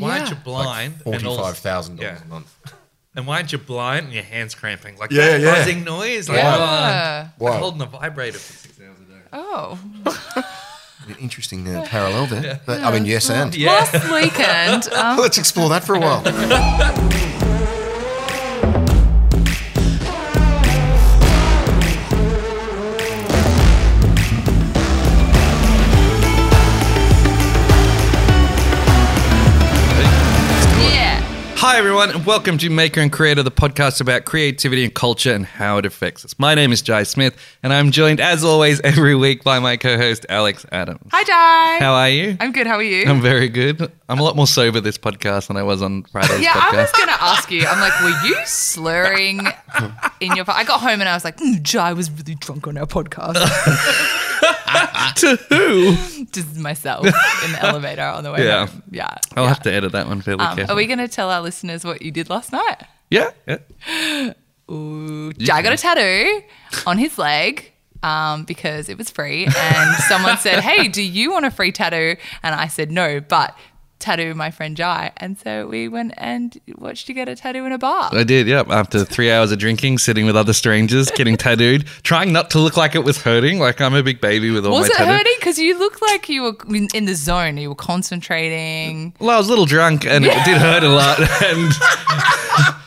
[0.00, 0.42] why aren't you Yeah.
[0.42, 0.94] blind?
[0.94, 2.06] and Forty-five also- thousand Yeah.
[2.08, 2.46] dollars a month.
[3.16, 4.96] And why aren't you blind and your hands cramping?
[4.96, 5.54] Like Yeah, that yeah.
[5.54, 6.28] buzzing noise.
[6.28, 7.28] Like, Yeah.
[7.40, 7.50] oh, Wow.
[7.50, 9.20] like holding a vibrator for six hours a day.
[9.32, 9.78] Oh.
[11.18, 12.60] Interesting uh, parallel there.
[12.66, 13.72] But, I mean, yes, and Yeah.
[13.72, 16.22] Last weekend, um, let's explore that for a while.
[31.70, 35.46] Hi, everyone, and welcome to Maker and Creator, the podcast about creativity and culture and
[35.46, 36.36] how it affects us.
[36.36, 39.96] My name is Jai Smith, and I'm joined, as always, every week by my co
[39.96, 41.08] host, Alex Adams.
[41.12, 41.78] Hi, Jai.
[41.78, 42.36] How are you?
[42.40, 42.66] I'm good.
[42.66, 43.08] How are you?
[43.08, 43.80] I'm very good.
[44.08, 46.74] I'm a lot more sober this podcast than I was on Friday's yeah, podcast.
[46.74, 47.64] I was gonna ask you.
[47.64, 49.46] I'm like, were you slurring
[50.18, 50.44] in your?
[50.48, 54.16] I got home and I was like, mm, Jai was really drunk on our podcast.
[55.16, 56.24] to who?
[56.26, 58.66] Just myself in the elevator on the way Yeah.
[58.66, 58.82] home.
[58.90, 59.08] Yeah.
[59.36, 59.48] I'll yeah.
[59.48, 60.74] have to edit that one fairly Um, carefully.
[60.74, 62.82] are we gonna tell our listeners what you did last night?
[63.10, 63.30] yeah.
[63.46, 64.32] yeah.
[64.70, 66.42] Ooh, Jai got a tattoo
[66.86, 67.72] on his leg.
[68.02, 72.16] Um, because it was free, and someone said, "Hey, do you want a free tattoo?"
[72.42, 73.54] And I said, "No, but
[74.00, 77.72] tattoo my friend Jai." And so we went and watched you get a tattoo in
[77.72, 78.10] a bar.
[78.12, 78.68] I did, yep.
[78.70, 82.76] After three hours of drinking, sitting with other strangers, getting tattooed, trying not to look
[82.76, 83.58] like it was hurting.
[83.58, 85.16] Like I'm a big baby with all Was my it tattoos.
[85.18, 85.34] hurting?
[85.38, 87.56] Because you looked like you were in- in the zone.
[87.56, 89.14] You were concentrating.
[89.20, 91.18] Well, I was a little drunk and it did hurt a lot.
[91.42, 92.79] And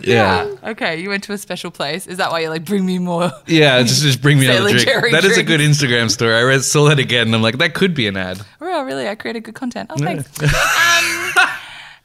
[0.06, 0.54] yeah.
[0.64, 2.06] Okay, you went to a special place.
[2.06, 3.30] Is that why you're like, bring me more?
[3.46, 4.84] Yeah, just, just bring me another drink.
[4.84, 6.34] Jerry That is a good Instagram story.
[6.34, 8.40] I read, saw that again and I'm like, that could be an ad.
[8.60, 9.08] Oh, really?
[9.08, 9.90] I created good content.
[9.92, 10.26] Oh, thanks.
[10.42, 11.48] um,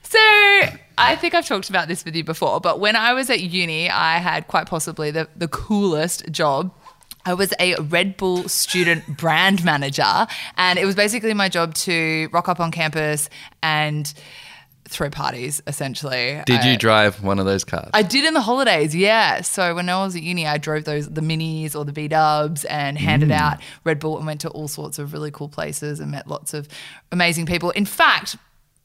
[0.03, 0.19] so
[0.97, 3.89] I think I've talked about this with you before, but when I was at uni,
[3.89, 6.73] I had quite possibly the, the coolest job.
[7.25, 12.29] I was a Red Bull student brand manager, and it was basically my job to
[12.31, 13.29] rock up on campus
[13.63, 14.13] and
[14.87, 16.41] throw parties, essentially.
[16.45, 17.89] Did I- you drive one of those cars?
[17.93, 19.41] I did in the holidays, yeah.
[19.41, 22.65] So when I was at uni, I drove those the minis or the B Dubs
[22.65, 23.39] and handed mm.
[23.39, 26.53] out Red Bull and went to all sorts of really cool places and met lots
[26.53, 26.67] of
[27.11, 27.71] amazing people.
[27.71, 28.37] In fact,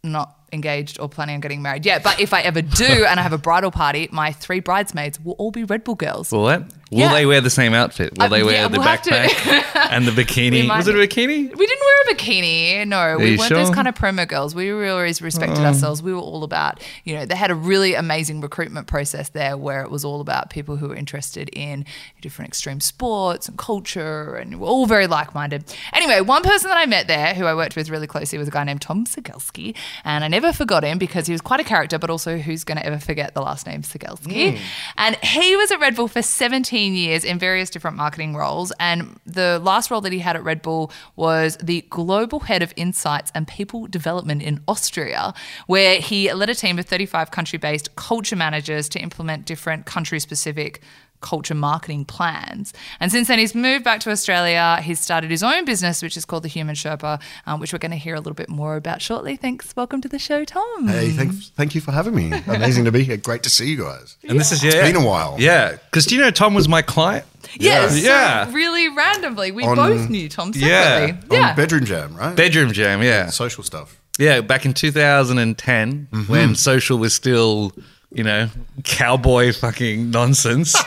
[0.03, 3.23] not engaged or planning on getting married yet, but if I ever do and I
[3.23, 6.33] have a bridal party, my three bridesmaids will all be Red Bull girls.
[6.33, 6.63] Will it?
[6.91, 7.13] Will Yeah.
[7.13, 8.15] they wear the same outfit?
[8.19, 9.31] Will Uh, they wear yeah, the we'll backpack
[9.93, 10.69] and the bikini?
[10.69, 11.55] Was it a bikini?
[11.57, 12.87] We didn't wear a bikini.
[12.89, 14.57] No, we weren't those kind of promo girls.
[14.57, 16.03] We really always respected ourselves.
[16.03, 19.83] We were all about, you know, they had a really amazing recruitment process there where
[19.83, 21.85] it was all about people who were interested in
[22.21, 25.63] different extreme sports and culture and we're all very like minded.
[25.93, 28.51] Anyway, one person that I met there who I worked with really closely was a
[28.51, 29.77] guy named Tom Sigelski.
[30.05, 32.79] And I never forgot him because he was quite a character, but also who's going
[32.79, 34.57] to ever forget the last name Sigelski?
[34.57, 34.63] Hmm.
[34.97, 38.73] And he was at Red Bull for 17 years in various different marketing roles.
[38.81, 42.73] And the last role that he had at Red Bull was the global head of
[42.77, 45.35] insights and people development in Austria,
[45.67, 50.21] where he led a team of 35 country based culture managers to implement different country
[50.21, 50.81] specific
[51.21, 52.73] culture marketing plans.
[52.99, 54.79] And since then, he's moved back to Australia.
[54.83, 57.91] He's started his own business, which is called the Human Sherpa, um, which we're going
[57.93, 59.37] to hear a little bit more about shortly.
[59.37, 59.75] Thanks.
[59.77, 60.89] Welcome to the show, Tom.
[60.89, 62.33] Hey, thank, thank you for having me.
[62.47, 63.17] Amazing to be here.
[63.17, 64.17] Great to see you guys.
[64.29, 64.71] And this is yeah.
[64.85, 65.37] It's been a while.
[65.39, 67.25] Yeah, because do you know Tom was my client?
[67.59, 68.03] Yes.
[68.03, 68.47] Yeah.
[68.47, 71.07] so really randomly, we On- both knew Tom Yeah.
[71.07, 71.37] separately.
[71.39, 71.55] On Yeah.
[71.55, 72.37] Bedroom Jam, right?
[72.37, 73.99] Bedroom Jam, yeah, Social stuff.
[74.19, 74.41] yeah.
[74.41, 76.33] Back in 2010, Mm-hmm.
[76.33, 77.73] when social was still,
[78.13, 78.49] you know,
[78.85, 80.75] cowboy fucking nonsense.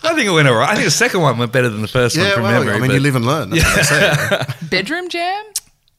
[0.00, 0.70] I think it went alright.
[0.70, 2.74] I think the second one went better than the first one Yeah, from well, memory.
[2.76, 3.50] I mean, but- you live and learn.
[3.50, 4.66] That's what I say.
[4.70, 5.44] Bedroom jam?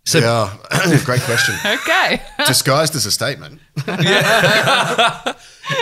[0.06, 0.56] So- yeah,
[1.06, 1.56] great question.
[1.66, 2.22] Okay.
[2.48, 3.60] Disguised as a statement.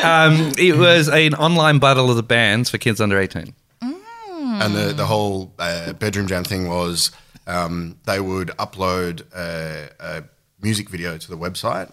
[0.04, 3.54] um, it was an online battle of the bands for kids under 18.
[3.82, 7.12] And the, the whole uh, Bedroom Jam thing was
[7.46, 10.24] um, they would upload a, a
[10.62, 11.92] music video to the website,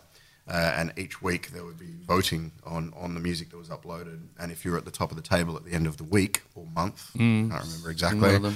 [0.49, 4.21] uh, and each week there would be voting on, on the music that was uploaded.
[4.39, 6.05] And if you were at the top of the table at the end of the
[6.05, 8.55] week or month, I can't remember exactly,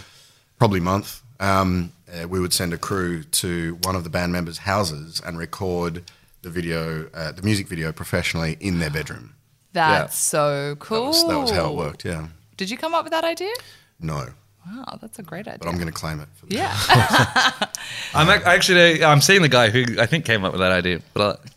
[0.59, 4.59] probably month, um, uh, we would send a crew to one of the band members'
[4.59, 6.05] houses and record
[6.43, 9.35] the video, uh, the music video professionally in their bedroom.
[9.73, 11.03] That's so cool.
[11.03, 12.29] That was, that was how it worked, yeah.
[12.57, 13.53] Did you come up with that idea?
[14.01, 14.29] No,
[14.67, 15.59] Wow, that's a great idea.
[15.59, 16.29] but I'm going to claim it.
[16.35, 16.77] For yeah.
[18.15, 21.41] I'm actually I'm seeing the guy who I think came up with that idea, but
[21.41, 21.49] I,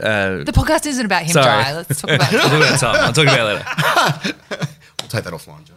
[0.00, 1.62] uh, the podcast isn't about him, Sorry.
[1.64, 1.74] Jai.
[1.74, 2.96] Let's talk about I'll talk about it Tom.
[2.96, 4.66] I'll talk about it later.
[5.00, 5.74] We'll take that offline, Joe.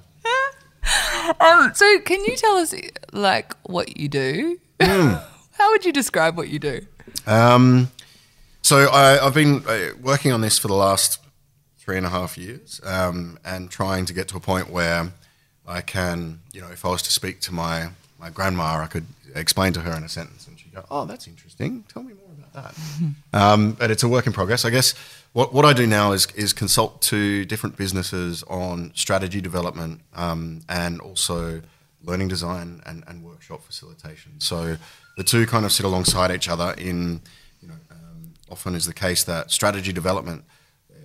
[1.46, 2.74] um, So, can you tell us,
[3.14, 4.58] like, what you do?
[4.82, 5.14] Hmm.
[5.52, 6.82] How would you describe what you do?
[7.28, 7.92] Um,
[8.64, 11.20] so I, I've been uh, working on this for the last
[11.78, 15.12] three and a half years, um, and trying to get to a point where
[15.68, 17.90] I can, you know, if I was to speak to my
[18.20, 19.06] my grandma, I could
[19.36, 21.84] explain to her in a sentence, and she'd go, "Oh, that's interesting.
[21.92, 22.14] Tell me
[22.54, 22.76] that."
[23.34, 24.94] um, but it's a work in progress, I guess.
[25.34, 30.62] What, what I do now is is consult to different businesses on strategy development um,
[30.68, 31.62] and also
[32.04, 34.40] learning design and, and workshop facilitation.
[34.40, 34.78] So
[35.18, 36.74] the two kind of sit alongside each other.
[36.78, 37.22] In
[37.62, 40.46] you know, um, often is the case that strategy development
[40.92, 40.96] uh,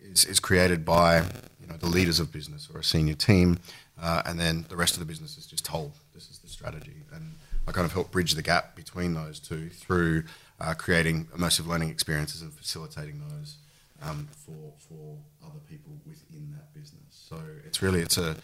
[0.00, 1.22] is, is created by
[1.60, 3.58] you know the leaders of business or a senior team,
[4.00, 7.02] uh, and then the rest of the business is just told this is the strategy.
[7.12, 7.34] And
[7.66, 10.24] I kind of help bridge the gap between those two through
[10.60, 13.56] uh, creating immersive learning experiences and facilitating those
[14.02, 17.00] um, for for other people within that business.
[17.10, 17.36] So
[17.66, 18.36] it's really it's a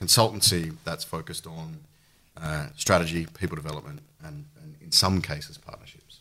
[0.00, 1.78] consultancy that's focused on
[2.40, 6.20] uh, strategy, people development, and, and in some cases partnerships.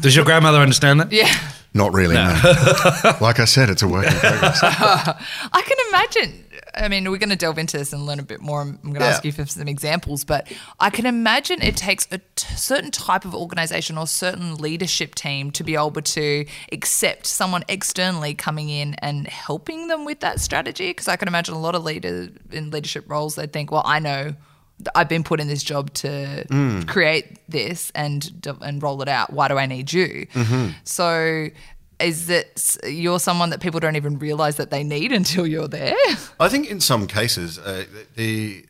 [0.00, 1.12] Does your grandmother understand that?
[1.12, 1.32] Yeah.
[1.74, 2.14] Not really.
[2.16, 2.24] No.
[3.20, 4.58] like I said, it's a work in progress.
[4.62, 6.44] I can imagine.
[6.78, 8.60] I mean, we're going to delve into this and learn a bit more.
[8.60, 9.06] I'm going to Yeah.
[9.06, 13.24] ask you for some examples, but I can imagine it takes a t- certain type
[13.24, 18.94] of organization or certain leadership team to be able to accept someone externally coming in
[18.94, 20.90] and helping them with that strategy.
[20.90, 23.98] Because I can imagine a lot of leaders in leadership roles, they think, well, I
[23.98, 24.34] know.
[24.94, 26.86] I've been put in this job to mm.
[26.86, 29.32] create this and and roll it out.
[29.32, 30.28] Why do I need you?
[30.32, 30.68] Mm-hmm.
[30.84, 31.48] So,
[32.00, 35.94] is that you're someone that people don't even realize that they need until you're there?
[36.40, 37.84] I think in some cases, uh,
[38.16, 38.64] the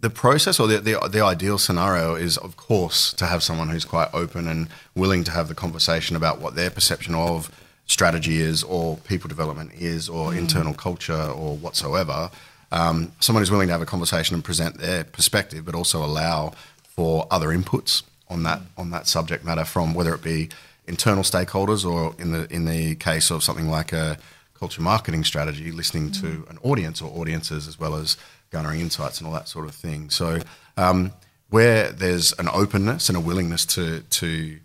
[0.00, 3.84] the process or the, the the ideal scenario is, of course, to have someone who's
[3.84, 7.50] quite open and willing to have the conversation about what their perception of
[7.86, 12.30] strategy is, or people development is, or internal culture, or whatsoever.
[12.72, 16.54] Um, someone who's willing to have a conversation and present their perspective, but also allow
[16.82, 20.48] for other inputs on that on that subject matter from whether it be
[20.86, 24.18] internal stakeholders or in the in the case of something like a
[24.54, 28.16] culture marketing strategy, listening to an audience or audiences as well as
[28.50, 30.10] garnering insights and all that sort of thing.
[30.10, 30.40] So
[30.76, 31.12] um,
[31.50, 34.58] where there's an openness and a willingness to to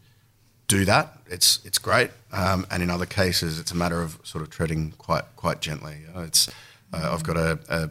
[0.67, 2.11] do that, it's it's great.
[2.31, 5.97] Um, and in other cases, it's a matter of sort of treading quite quite gently.
[6.17, 6.49] It's
[6.93, 7.89] uh, I've got a, a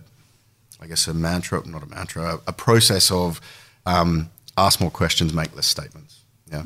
[0.80, 3.40] I guess a mantra, not a mantra, a, a process of
[3.84, 6.17] um, ask more questions, make less statements.
[6.50, 6.62] Yeah,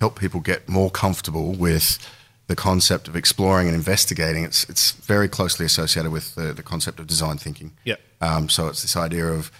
[0.00, 1.98] help people get more comfortable with
[2.46, 4.44] the concept of exploring and investigating.
[4.44, 7.72] It's it's very closely associated with the, the concept of design thinking.
[7.84, 7.96] Yeah.
[8.20, 9.50] Um, so it's this idea of,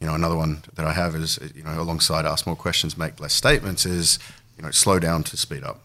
[0.00, 3.20] you know, another one that I have is, you know, alongside ask more questions, make
[3.20, 4.18] less statements is,
[4.56, 5.80] you know, slow down to speed up.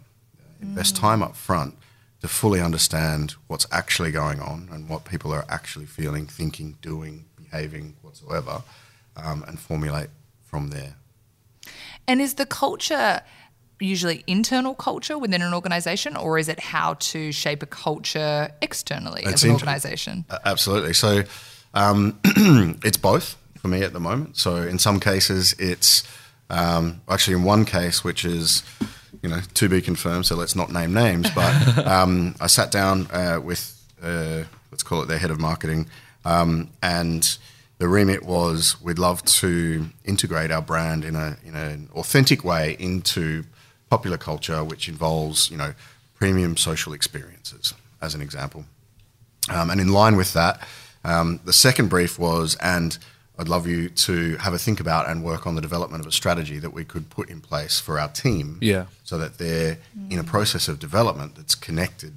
[0.62, 1.76] Invest time up front
[2.22, 7.26] to fully understand what's actually going on and what people are actually feeling, thinking, doing,
[7.38, 8.64] behaving, whatsoever,
[9.16, 10.10] um, and formulate
[10.44, 10.96] from there.
[12.08, 13.22] And is the culture
[13.80, 19.22] usually internal culture within an organization, or is it how to shape a culture externally
[19.24, 20.26] It's as an organization?
[20.30, 20.94] Uh, Absolutely.
[20.94, 21.24] So
[21.74, 22.20] um,
[22.84, 24.38] it's both for me at the moment.
[24.38, 26.04] So in some cases, it's
[26.50, 28.64] um, actually in one case, which is
[29.22, 30.26] you know to be confirmed.
[30.26, 35.02] So let's not name names, but um, I sat down uh, with uh, let's call
[35.02, 35.88] it their head of marketing,
[36.26, 37.38] um, and
[37.80, 42.76] the remit was we'd love to integrate our brand in a in an authentic way
[42.80, 43.44] into
[43.90, 45.74] popular culture, which involves you know
[46.16, 48.66] premium social experiences, as an example.
[49.50, 50.68] Um, and in line with that,
[51.04, 52.98] um, the second brief was, and
[53.40, 56.12] I'd love you to have a think about and work on the development of a
[56.12, 58.58] strategy that we could put in place for our team.
[58.62, 58.86] Yeah.
[59.04, 59.78] So that they're
[60.10, 62.14] in a process of development that's connected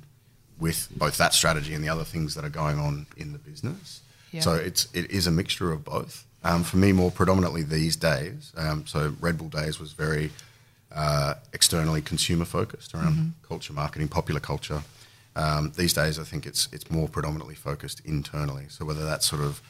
[0.59, 4.01] with both that strategy and the other things that are going on in the business.
[4.33, 4.41] Yeah.
[4.41, 6.25] So it's it is a mixture of both.
[6.43, 8.53] Um, for me, more predominantly these days.
[8.57, 10.31] Um, so Red Bull Days was very
[10.95, 14.83] uh, externally consumer focused around culture marketing, popular culture.
[15.37, 18.67] Um, these days, I think it's it's more predominantly focused internally.
[18.69, 19.61] So whether that's sort of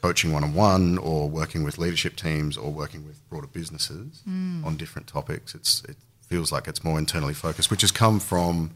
[0.00, 4.22] coaching one on one, or working with leadership teams, or working with broader businesses
[4.64, 8.70] on different topics, it's it feels like it's more internally focused, which has come from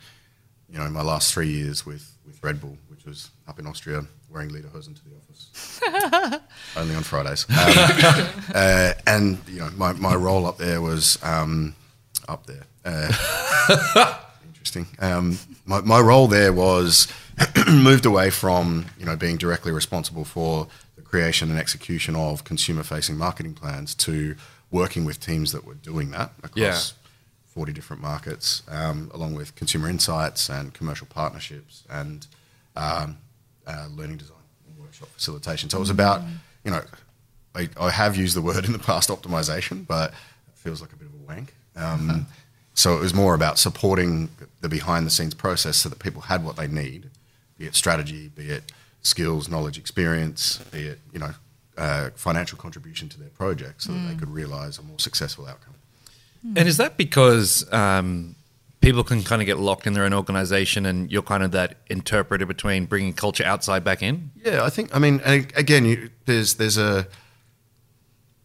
[0.71, 2.77] you know my last three years with with Red Bull,
[3.09, 5.81] was up in Austria wearing lederhosen to the office
[6.77, 7.47] only on Fridays.
[7.49, 7.57] Um,
[8.55, 11.75] uh, and you know, my, my role up there was um,
[12.29, 12.65] up there.
[12.85, 14.15] Uh,
[14.47, 14.87] interesting.
[14.99, 17.09] Um, my, my role there was
[17.67, 23.17] moved away from you know being directly responsible for the creation and execution of consumer-facing
[23.17, 24.37] marketing plans to
[24.71, 26.55] working with teams that were doing that across.
[26.55, 26.95] Yeah.
[27.55, 32.25] 40 different markets, um, along with consumer insights and commercial partnerships and
[32.79, 33.19] um,
[33.67, 35.69] uh, learning design and workshop facilitation.
[35.71, 36.23] So it was about,
[36.65, 36.83] you know,
[37.55, 40.97] I, I have used the word in the past optimization, but it feels like a
[40.97, 41.55] bit of a wank.
[41.77, 42.27] Um,
[42.75, 44.29] So it was more about supporting
[44.61, 47.11] the behind the scenes process so that people had what they need,
[47.59, 48.71] be it strategy, be it
[49.03, 51.33] skills, knowledge, experience, be it, you know,
[51.77, 55.75] uh, financial contribution to their project so that they could realize a more successful outcome.
[56.57, 58.37] And is that because um,
[58.81, 61.77] people can kind of get locked in their own organization and you're kind of that
[61.89, 64.31] interpreter between bringing culture outside back in?
[64.45, 64.95] Yeah, I think.
[64.95, 67.07] I mean, again, you, there's there's a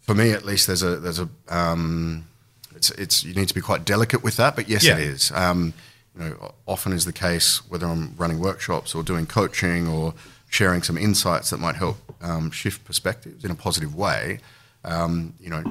[0.02, 2.28] for me at least there's a there's a um,
[2.76, 4.98] it's it's you need to be quite delicate with that, but yes, Yeah.
[4.98, 5.32] it is.
[5.32, 5.74] Um,
[6.18, 10.14] you know, often is the case whether I'm running workshops or doing coaching or
[10.50, 14.40] sharing some insights that might help um, shift perspectives in a positive way.
[14.86, 15.64] Um, you know,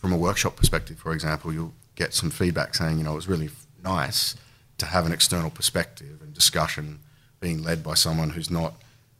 [0.00, 3.28] from a workshop perspective, for example, you'll get some feedback saying, you know, it was
[3.28, 3.50] really
[3.94, 4.36] nice
[4.78, 7.00] to have an external perspective and discussion
[7.40, 8.74] being led by someone who's not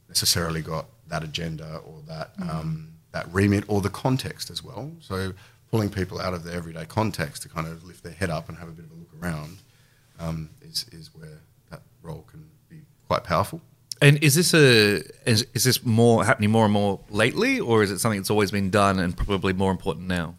[0.09, 2.71] necessarily got that agenda or that um,
[3.13, 4.91] that remit or the context as well.
[5.01, 5.33] So
[5.71, 8.59] pulling people out of their everyday context to kind of lift their head up and
[8.59, 9.59] have a bit of a look around
[10.19, 11.39] um, is is where
[11.71, 13.61] that role can be quite powerful.
[14.01, 17.91] And is this a is, is this more happening more and more lately, or is
[17.91, 20.37] it something that's always been done and probably more important now?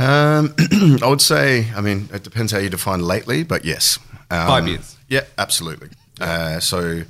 [0.00, 0.54] Um,
[1.02, 3.98] I would say, I mean, it depends how you define lately, but yes.
[4.30, 4.96] Um, Five years.
[5.08, 5.90] Yeah, absolutely.
[6.18, 7.02] Uh, so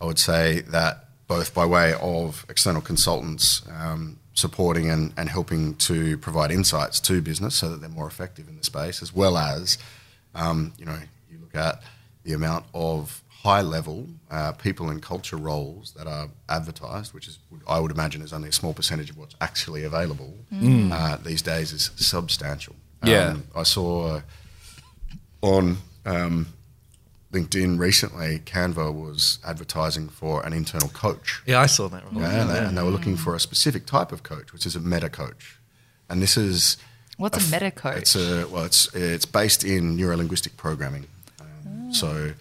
[0.00, 5.76] I would say that both by way of external consultants um, supporting and, and helping
[5.76, 9.38] to provide insights to business so that they're more effective in the space, as well
[9.38, 9.78] as,
[10.34, 10.98] um, you know,
[11.30, 11.82] you look at
[12.24, 13.98] the amount of high level
[14.36, 16.26] uh, people and culture roles that are
[16.58, 17.34] advertised, which is
[17.76, 21.72] I would imagine is only a small percentage of what's actually available uh, these days,
[21.72, 21.84] is
[22.14, 22.74] substantial.
[23.04, 23.28] Yeah.
[23.30, 24.20] Um, I saw
[25.42, 25.64] on
[26.04, 26.46] um,
[27.32, 31.42] LinkedIn recently, Canva was advertising for an internal coach.
[31.46, 32.02] Yeah, I saw that.
[32.04, 32.22] Right.
[32.22, 34.74] Yeah, and, they, and they were looking for a specific type of coach, which is
[34.76, 35.58] a meta coach.
[36.08, 36.76] And this is
[37.16, 37.98] What's a meta coach?
[37.98, 41.06] It's a well, it's it's based in neuro linguistic programming,
[41.40, 42.32] um, so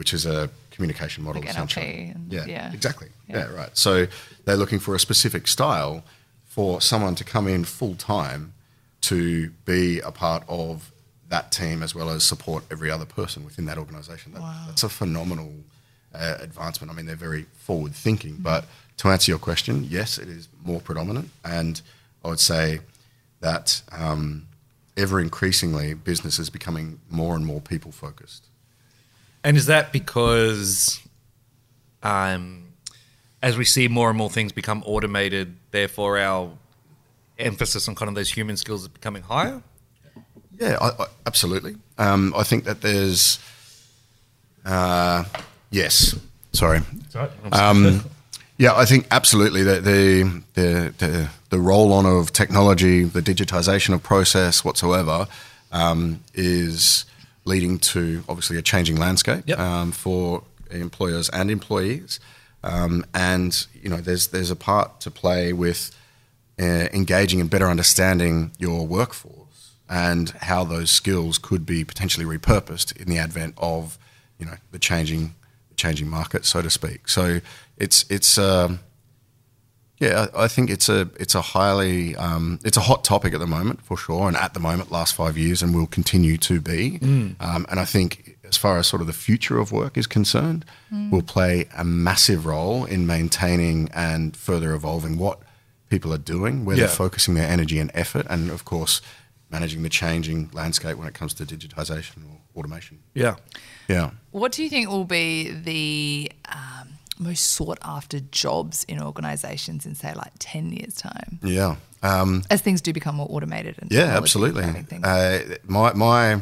[0.00, 1.42] which is a communication model.
[1.42, 1.84] Like essentially.
[1.84, 2.72] NLP and- yeah, yeah.
[2.72, 3.08] exactly.
[3.28, 3.36] Yeah.
[3.36, 3.54] Yeah.
[3.54, 3.76] right.
[3.76, 4.06] So
[4.46, 6.02] they're looking for a specific style
[6.46, 8.54] for someone to come in full time
[9.02, 10.90] to be a part of
[11.28, 14.32] that team as well as support every other person within that organization.
[14.32, 14.64] That, Wow.
[14.68, 15.52] That's a phenomenal
[16.14, 16.90] uh, advancement.
[16.90, 18.64] I mean, they're very forward thinking, but
[18.96, 21.28] to answer your question, yes, it is more predominant.
[21.44, 21.80] And
[22.24, 22.80] I would say
[23.40, 24.46] that um,
[24.96, 28.46] ever increasingly, business is becoming more and more people focused.
[29.42, 31.00] And is that because,
[32.02, 32.72] um,
[33.42, 36.50] as we see more and more things become automated, therefore our
[37.38, 39.62] emphasis on kind of those human skills is becoming higher?
[40.58, 41.76] Yeah, I, I, absolutely.
[41.96, 43.38] Um, I think that there's,
[44.66, 45.24] uh,
[45.70, 46.14] yes,
[46.52, 46.80] sorry.
[47.52, 48.04] Um,
[48.58, 53.94] yeah, I think absolutely that the, the the the roll on of technology, the digitization
[53.94, 55.26] of process whatsoever,
[55.72, 57.06] um, is
[57.44, 59.58] leading to obviously a changing landscape Yep.
[59.58, 62.20] um, for employers and employees.
[62.62, 65.96] Um, and you know, there's there's a part to play with
[66.60, 69.36] uh, engaging and better understanding your workforce
[69.88, 73.98] and how those skills could be potentially repurposed in the advent of
[74.38, 75.34] you know the changing
[75.76, 77.08] changing market, so to speak.
[77.08, 77.40] So
[77.78, 78.80] it's it's um,
[80.00, 83.40] yeah, I I think it's a it's a highly um, it's a hot topic at
[83.40, 86.60] the moment for sure, and at the moment, last five years, and will continue to
[86.60, 86.98] be.
[87.02, 88.10] Um, and I think
[88.50, 90.64] as far as sort of the future of work is concerned,
[91.12, 95.38] will play a massive role in maintaining and further evolving what
[95.88, 96.86] people are doing, where Yeah.
[96.86, 99.00] they're focusing their energy and effort, and of course,
[99.50, 102.98] managing the changing landscape when it comes to digitization or automation.
[103.14, 103.34] Yeah.
[103.88, 104.10] Yeah.
[104.30, 106.69] What do you think will be the um,
[107.20, 111.38] most sought after jobs in organizations in, say, like 10 years' time?
[111.42, 111.76] Yeah.
[112.02, 114.64] Um, As things do become more automated and Yeah, absolutely.
[115.02, 116.40] Uh, my my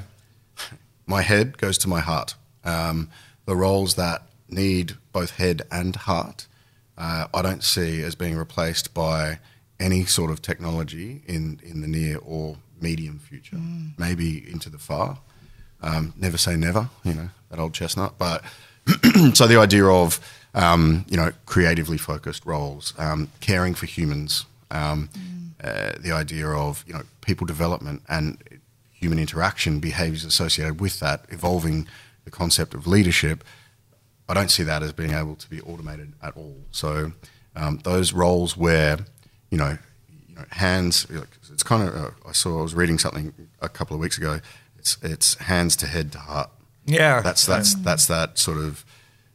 [1.07, 2.35] my head goes to my heart.
[2.65, 3.11] Um,
[3.45, 6.47] the roles that need both head and heart,
[6.97, 9.41] uh, I don't see as being replaced by
[9.81, 13.57] any sort of technology in in the near or medium future.
[13.57, 13.99] Mm.
[13.99, 15.19] Maybe into the far.
[15.81, 18.19] Um, never say never, you know that old chestnut.
[18.19, 18.45] But
[19.35, 20.21] so the idea of
[20.55, 25.09] um, you know creatively focused roles, um, caring for humans, um,
[25.63, 28.39] uh, the idea of you know people development and
[28.91, 31.87] human interaction, behaviours associated with that, evolving
[32.25, 33.45] the concept of leadership.
[34.29, 36.57] I don't see that as being able to be automated at all.
[36.71, 37.13] So
[37.57, 38.99] um, those roles where
[39.51, 39.79] you know,
[40.29, 41.07] you know hands,
[41.53, 41.95] it's kind of.
[41.95, 44.41] Uh, I saw I was reading something a couple of weeks ago.
[44.79, 46.51] It's it's hands to head to heart.
[46.89, 47.21] Yeah.
[47.21, 48.85] That's that's that's that sort of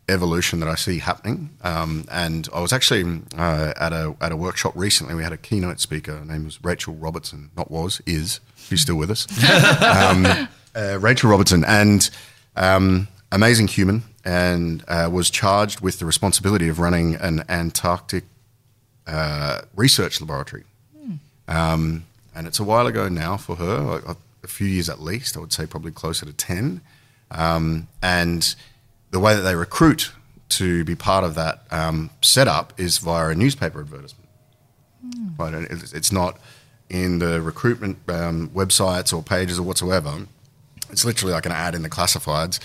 [0.09, 1.49] evolution that I see happening.
[1.63, 5.15] Um, and I was actually uh, at a at a workshop recently.
[5.15, 6.17] We had a keynote speaker.
[6.17, 7.51] Her name was Rachel Robertson.
[7.55, 8.39] Not was is.
[8.57, 9.27] She's still with us.
[9.81, 12.09] um, uh, Rachel Robertson and
[12.55, 18.25] um, amazing human, and uh, was charged with the responsibility of running an Antarctic
[19.07, 20.63] uh, research laboratory.
[21.47, 22.05] Um,
[22.35, 25.39] and it's a while ago now for her, a, a few years at least, I
[25.39, 26.81] would say probably closer to 10.
[27.33, 28.55] Um, and
[29.11, 30.11] the way that they recruit
[30.49, 34.29] to be part of that um, setup is via a newspaper advertisement.
[35.37, 36.39] Right, and it's it's not
[36.89, 40.27] in the recruitment um, websites or pages or whatsoever.
[40.91, 42.59] It's literally like an ad in the classifieds,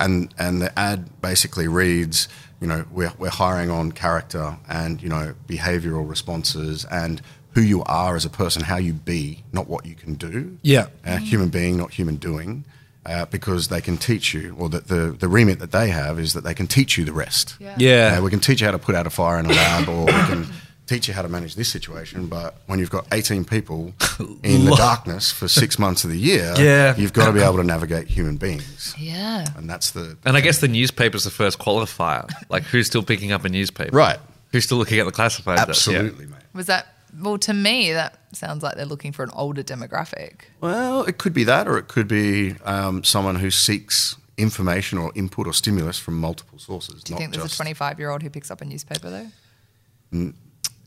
[0.00, 2.28] and and the ad basically reads,
[2.60, 7.20] you know, we're we're hiring on character and you know behavioural responses and
[7.54, 10.58] who you are as a person, how you be, not what you can do.
[10.62, 10.86] Yeah.
[11.06, 12.64] uh, human being, not human doing.
[13.06, 16.32] Uh, because they can teach you, or the, the, the remit that they have is
[16.32, 17.54] that they can teach you the rest.
[17.60, 17.74] Yeah.
[17.78, 18.16] Yeah.
[18.18, 20.06] Uh, we can teach you how to put out a fire in a lab, or
[20.06, 20.46] we can
[20.86, 22.28] teach you how to manage this situation.
[22.28, 23.92] But when you've got 18 people
[24.42, 26.96] in the darkness for six months of the year, Yeah.
[26.96, 28.94] you've got to be able to navigate human beings.
[28.98, 29.44] Yeah.
[29.56, 30.16] And that's the.
[30.24, 32.26] And I guess the newspaper's the first qualifier.
[32.48, 33.94] Like, who's still picking up a newspaper?
[33.94, 34.18] Right.
[34.52, 35.58] Who's still looking at the classifieds?
[35.58, 36.38] Absolutely, mate.
[36.54, 37.92] Was that well to me?
[37.92, 40.42] That sounds like they're looking for an older demographic.
[40.60, 45.12] Well, it could be that, or it could be um, someone who seeks information or
[45.14, 47.04] input or stimulus from multiple sources.
[47.04, 50.30] Do you think there's a 25 year old who picks up a newspaper though?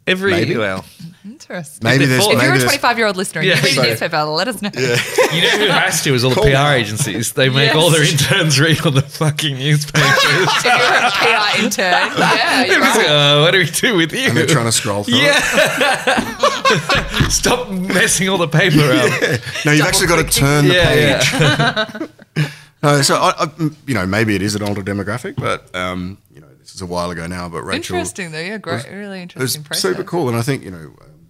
[0.07, 0.55] Every Maybe.
[0.57, 0.83] well,
[1.25, 1.79] Interesting.
[1.83, 2.25] Maybe Is it there's.
[2.27, 4.47] if maybe you're a 25 year old listener and Yeah, you read a newspaper, let
[4.47, 4.69] us know.
[4.73, 6.45] you know who has to is all the Cool.
[6.45, 7.33] PR agencies.
[7.33, 7.75] They make Yes.
[7.75, 10.03] all their interns read all the fucking newspapers.
[10.23, 13.07] if you're a PR intern, yeah, you're right.
[13.07, 14.29] uh, what do we do with you?
[14.29, 15.23] and they're trying to scroll through it.
[15.23, 17.27] Yeah.
[17.29, 19.41] Stop messing all the paper up.
[19.65, 22.07] No, you've actually got to turn the Yeah, page.
[22.83, 23.47] No, so I, I,
[23.87, 26.17] you know, maybe it is an older demographic, but um,
[26.81, 27.49] you is a while ago now.
[27.49, 30.63] But Rachel, Interesting though, yeah, great, really it was interesting super cool, and I think
[30.63, 31.29] you know, um,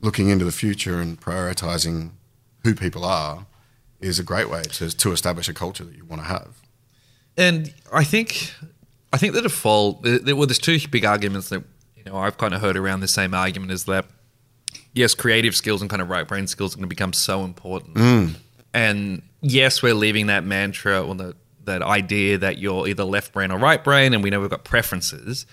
[0.00, 2.10] looking into the future and prioritizing
[2.62, 3.46] who people are
[4.00, 6.48] is a great way to to establish a culture that you want to have.
[7.36, 8.52] And I think,
[9.12, 10.02] I think the default.
[10.02, 11.62] There, there- well, there's two big arguments that
[11.96, 14.04] you know I've kind of heard around the same argument is that
[14.92, 18.36] yes, creative skills and kind of right brain skills are going to become so important.
[18.72, 21.36] And yes, we're leaving that mantra or the,
[21.66, 24.64] that idea that you're either left brain or right brain, and we know we've got
[24.64, 25.46] preferences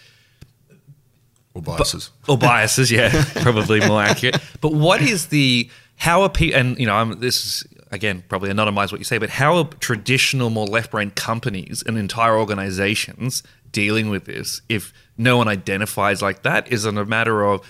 [1.53, 2.11] Or biases.
[2.27, 2.91] or biases.
[2.91, 4.37] Yeah, probably more accurate.
[4.61, 6.59] But what is the how are people?
[6.59, 9.65] And you know, I'm, this is again probably anonymize what you say, but how are
[9.79, 16.21] traditional, more left brain companies and entire organizations dealing with this if no one identifies
[16.21, 16.71] like that?
[16.71, 17.61] Is it a matter of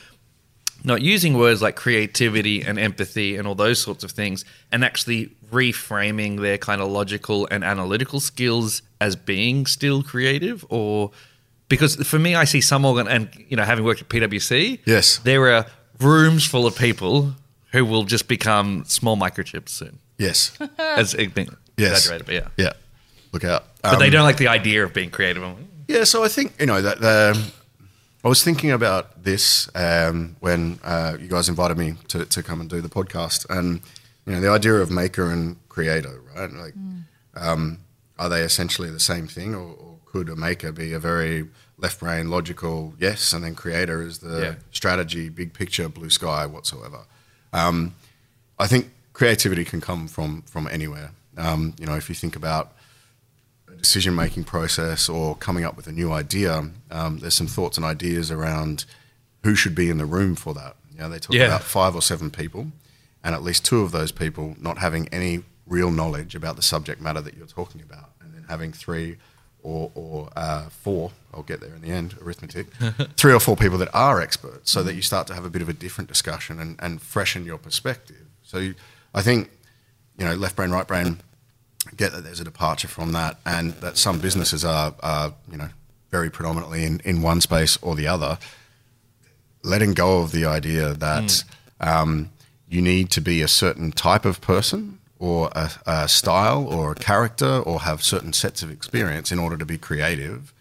[0.84, 5.30] not using words like creativity and empathy and all those sorts of things and actually
[5.52, 11.12] reframing their kind of logical and analytical skills as being still creative or
[11.70, 15.18] because for me I see some organ and you know having worked at PwC Yes.
[15.20, 15.66] there are
[16.00, 17.34] rooms full of people
[17.72, 22.74] who will just become small microchips soon Yes, as being yes, exaggerated but yeah yeah.
[23.34, 23.64] Look out.
[23.82, 25.44] but they Um, don't like the idea of being creative
[25.88, 27.40] Yeah, so I think you know that the,
[28.24, 32.62] I was thinking about this um, when uh, you guys invited me to, to come
[32.62, 33.82] and do the podcast, and
[34.26, 36.52] you know the idea of maker and creator, right?
[36.52, 36.76] Like,
[37.36, 37.80] um,
[38.20, 41.48] are they essentially the same thing, or, or could a maker be a very
[41.80, 44.56] left brain logical yes, and then creator is the Yeah.
[44.72, 47.06] strategy, big picture, blue sky, whatsoever?
[47.54, 47.96] Um,
[48.60, 51.10] I think creativity can come from from anywhere.
[51.38, 52.74] Um, you know, if you think about
[53.82, 57.86] decision making process or coming up with a new idea, um, there's some thoughts and
[57.86, 58.86] ideas around
[59.44, 60.76] who should be in the room for that.
[60.94, 61.46] You know, they talk Yeah.
[61.48, 62.72] about five or seven people,
[63.24, 67.02] and at least two of those people not having any real knowledge about the subject
[67.02, 69.18] matter that you're talking about, and then having three
[69.64, 72.68] or, or uh, four, I'll get there in the end, arithmetic,
[73.18, 75.62] three or four people that are experts, so that you start to have a bit
[75.62, 78.26] of a different discussion and, and freshen your perspective.
[78.44, 78.76] So you,
[79.14, 79.50] I think,
[80.18, 81.20] you know, left brain, right brain,
[81.96, 85.70] get that there's a departure from that, and that some businesses are, are you know,
[86.10, 88.38] very predominantly in, in one space or the other.
[89.64, 91.44] Letting go of the idea that
[91.80, 92.30] um,
[92.68, 96.96] you need to be a certain type of person or a, a style or a
[96.96, 100.52] character or have certain sets of experience in order to be creative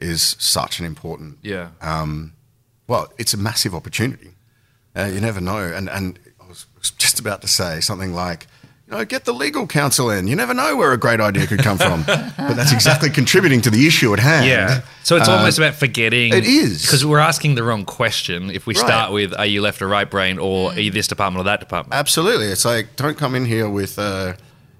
[0.00, 1.68] is such an important yeah
[2.90, 4.32] well, it's a massive opportunity.
[4.96, 5.58] Uh, you never know.
[5.58, 6.66] And, and I was
[6.98, 8.48] just about to say something like,
[8.90, 10.26] you know, get the legal counsel in.
[10.26, 12.02] You never know where a great idea could come from.
[12.02, 14.46] but that's exactly contributing to the issue at hand.
[14.46, 14.80] Yeah.
[15.04, 16.34] So it's Uh, almost about forgetting.
[16.34, 16.82] it is.
[16.82, 18.84] Because we're asking the wrong question if we Right.
[18.86, 21.60] start with, are you left or right brain or are you this department or that
[21.60, 21.94] department?
[21.98, 22.46] Absolutely.
[22.46, 24.32] It's like, don't come in here with, uh,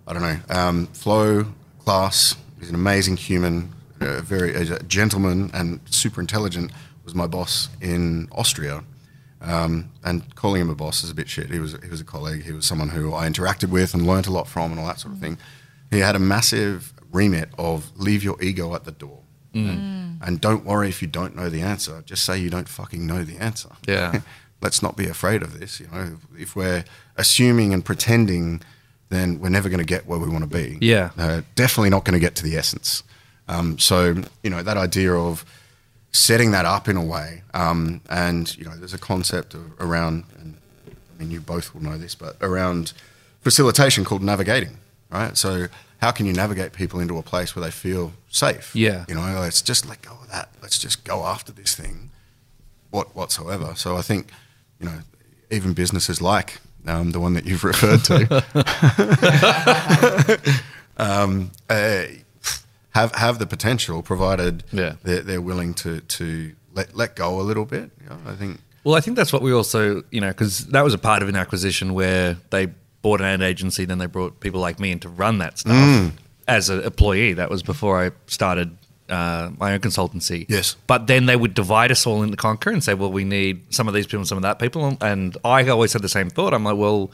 [0.08, 1.46] I don't know, um, Flo
[1.84, 2.34] Class.
[2.58, 6.72] He's an amazing human, a very a gentleman and super intelligent.
[7.04, 8.82] Was my boss in Austria.
[9.42, 11.50] Um, and calling him a boss is a bit shit.
[11.50, 12.44] He was he was a colleague.
[12.44, 15.00] He was someone who I interacted with and learnt a lot from, and all that
[15.00, 15.38] sort of thing.
[15.90, 19.20] He had a massive remit of leave your ego at the door.
[20.22, 22.02] And don't worry if you don't know the answer.
[22.06, 23.70] Just say you don't fucking know the answer.
[23.86, 24.20] Yeah.
[24.62, 25.80] Let's not be afraid of this.
[25.80, 26.84] You know, if we're
[27.16, 28.62] assuming and pretending,
[29.08, 30.78] then we're never going to get where we want to be.
[30.80, 31.10] Yeah.
[31.16, 33.02] Uh, definitely not going to get to the essence.
[33.48, 35.44] Um, so, you know, that idea of
[36.12, 40.24] setting that up in a way, um, and, you know, there's a concept of, around,
[40.40, 40.56] and
[40.88, 42.92] I mean, you both will know this, but around
[43.42, 44.78] facilitation called navigating,
[45.10, 45.36] right?
[45.36, 45.68] So,
[46.00, 48.74] how can you navigate people into a place where they feel safe?
[48.74, 49.04] Yeah.
[49.06, 50.48] You know, let's just let go of that.
[50.62, 52.10] Let's just go after this thing,
[52.90, 53.74] what whatsoever.
[53.76, 54.30] So, I think,
[54.78, 55.00] you know,
[55.50, 58.44] even businesses like um, the one that you've referred to,
[60.96, 62.04] um, uh,
[62.90, 64.94] have have the potential, provided Yeah.
[65.02, 67.90] they're, they're willing to to let let go a little bit.
[68.02, 68.60] You know, I think.
[68.84, 71.28] Well, I think that's what we also, you know, because that was a part of
[71.28, 72.68] an acquisition where they
[73.02, 75.72] bought an ad agency, then they brought people like me in to run that stuff
[75.74, 76.12] Mm.
[76.48, 77.34] as an employee.
[77.34, 78.76] That was before I started
[79.10, 80.46] uh, my own consultancy.
[80.48, 80.76] Yes.
[80.86, 83.88] But then they would divide us all into Conquer and say, well, we need some
[83.88, 84.96] of these people and some of that people.
[85.00, 86.54] And I always had the same thought.
[86.54, 87.10] I'm like, well,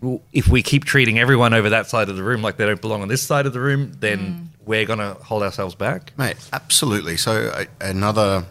[0.00, 2.80] well, if we keep treating everyone over that side of the room like they don't
[2.80, 6.12] belong on this side of the room, then we're going to hold ourselves back.
[6.18, 7.16] Mate, absolutely.
[7.16, 8.44] So uh, another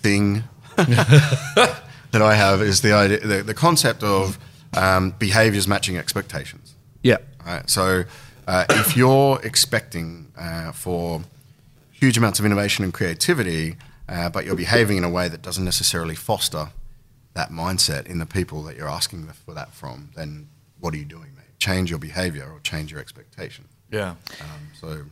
[0.00, 0.44] thing
[0.76, 1.82] that
[2.14, 4.38] I have is the idea, the, the concept of
[4.76, 6.76] um, behaviors matching expectations.
[7.02, 7.16] Yeah.
[7.44, 7.68] Right.
[7.68, 8.04] So
[8.46, 11.22] uh, if you're expecting uh, for
[11.90, 13.76] huge amounts of innovation and creativity,
[14.08, 16.68] uh, but you're behaving in a way that doesn't necessarily foster
[17.34, 21.04] that mindset in the people that you're asking for that from, then what are you
[21.04, 21.58] doing, mate?
[21.58, 23.64] Change your behavior or change your expectation.
[23.92, 24.14] Yeah.
[24.40, 25.02] Um, so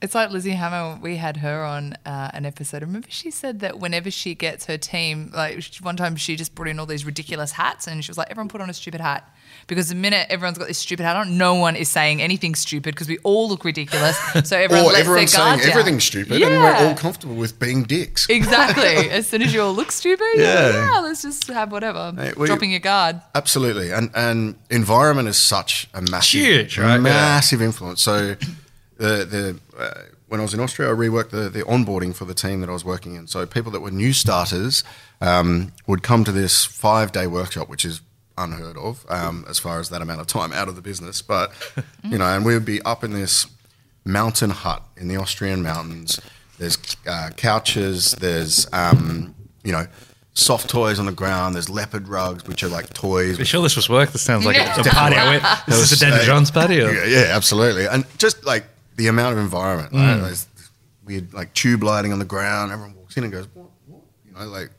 [0.00, 0.98] It's like Lizzie Hammer.
[1.02, 2.82] We had her on uh, an episode.
[2.82, 6.68] Remember, she said that whenever she gets her team, like one time she just brought
[6.68, 9.28] in all these ridiculous hats, and she was like, "Everyone put on a stupid hat."
[9.66, 12.94] Because the minute everyone's got this stupid hat on, no one is saying anything stupid
[12.94, 14.16] because we all look ridiculous.
[14.44, 15.78] So everyone or lets everyone's their guard saying down.
[15.80, 18.28] everything's stupid, and we're all comfortable with being dicks.
[18.28, 18.84] Exactly.
[19.10, 20.90] as soon as you all look stupid, yeah, Yeah.
[20.92, 22.12] yeah let's just have whatever.
[22.16, 23.20] Hey, we- Dropping your guard.
[23.34, 26.98] Absolutely, and and environment is such a massive, Huge, right?
[26.98, 28.02] massive influence.
[28.02, 28.34] So,
[28.98, 32.34] the the uh, when I was in Austria, I reworked the the onboarding for the
[32.34, 33.26] team that I was working in.
[33.26, 34.84] So, people that were new starters
[35.20, 38.00] um, would come to this five day workshop, which is
[38.36, 41.22] unheard of um, as far as that amount of time out of the business.
[41.22, 41.52] But
[42.04, 43.46] you know, and we would be up in this
[44.04, 46.20] mountain hut in the Austrian mountains.
[46.58, 48.12] There's uh, couches.
[48.12, 49.86] There's um, you know.
[50.36, 51.54] Soft toys on the ground.
[51.54, 53.38] There's leopard rugs, which are like toys.
[53.38, 54.10] You sure this was work?
[54.10, 54.76] This sounds like Yeah.
[54.76, 55.14] a, a party.
[55.14, 56.80] I went, this is a Danger John's party.
[56.80, 56.92] Or?
[56.92, 57.86] Yeah, yeah, absolutely.
[57.86, 58.64] And just like
[58.96, 60.16] the amount of environment, right?
[60.18, 60.22] Mm.
[60.22, 60.48] There's
[61.04, 62.72] weird like tube lighting on the ground.
[62.72, 63.68] Everyone walks in and goes, what?
[63.86, 64.02] what?
[64.26, 64.70] You know, like,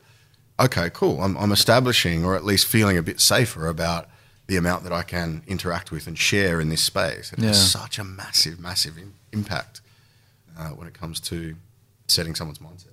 [0.60, 1.22] okay, cool.
[1.22, 4.08] I'm, I'm establishing or at least feeling a bit safer about
[4.48, 7.34] the amount that I can interact with and share in this space.
[7.34, 9.82] It has such a massive, massive im- impact
[10.58, 11.56] uh, when it comes to
[12.08, 12.92] setting someone's mindset.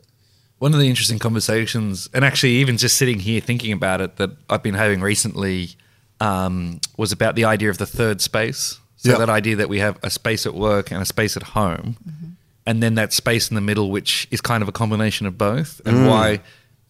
[0.59, 4.31] One of the interesting conversations, and actually even just sitting here thinking about it, that
[4.49, 5.71] I've been having recently
[6.21, 8.79] um, was about the idea of the third space.
[8.97, 9.19] So Yeah.
[9.19, 11.97] that idea that we have a space at work and a space at home,
[12.65, 15.81] and then that space in the middle, which is kind of a combination of both,
[15.85, 16.41] and why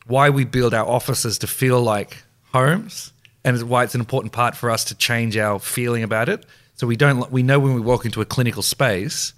[0.07, 3.13] why we build our offices to feel like homes,
[3.45, 6.45] and why it's an important part for us to change our feeling about it.
[6.75, 9.35] So we don't we know when we walk into a clinical space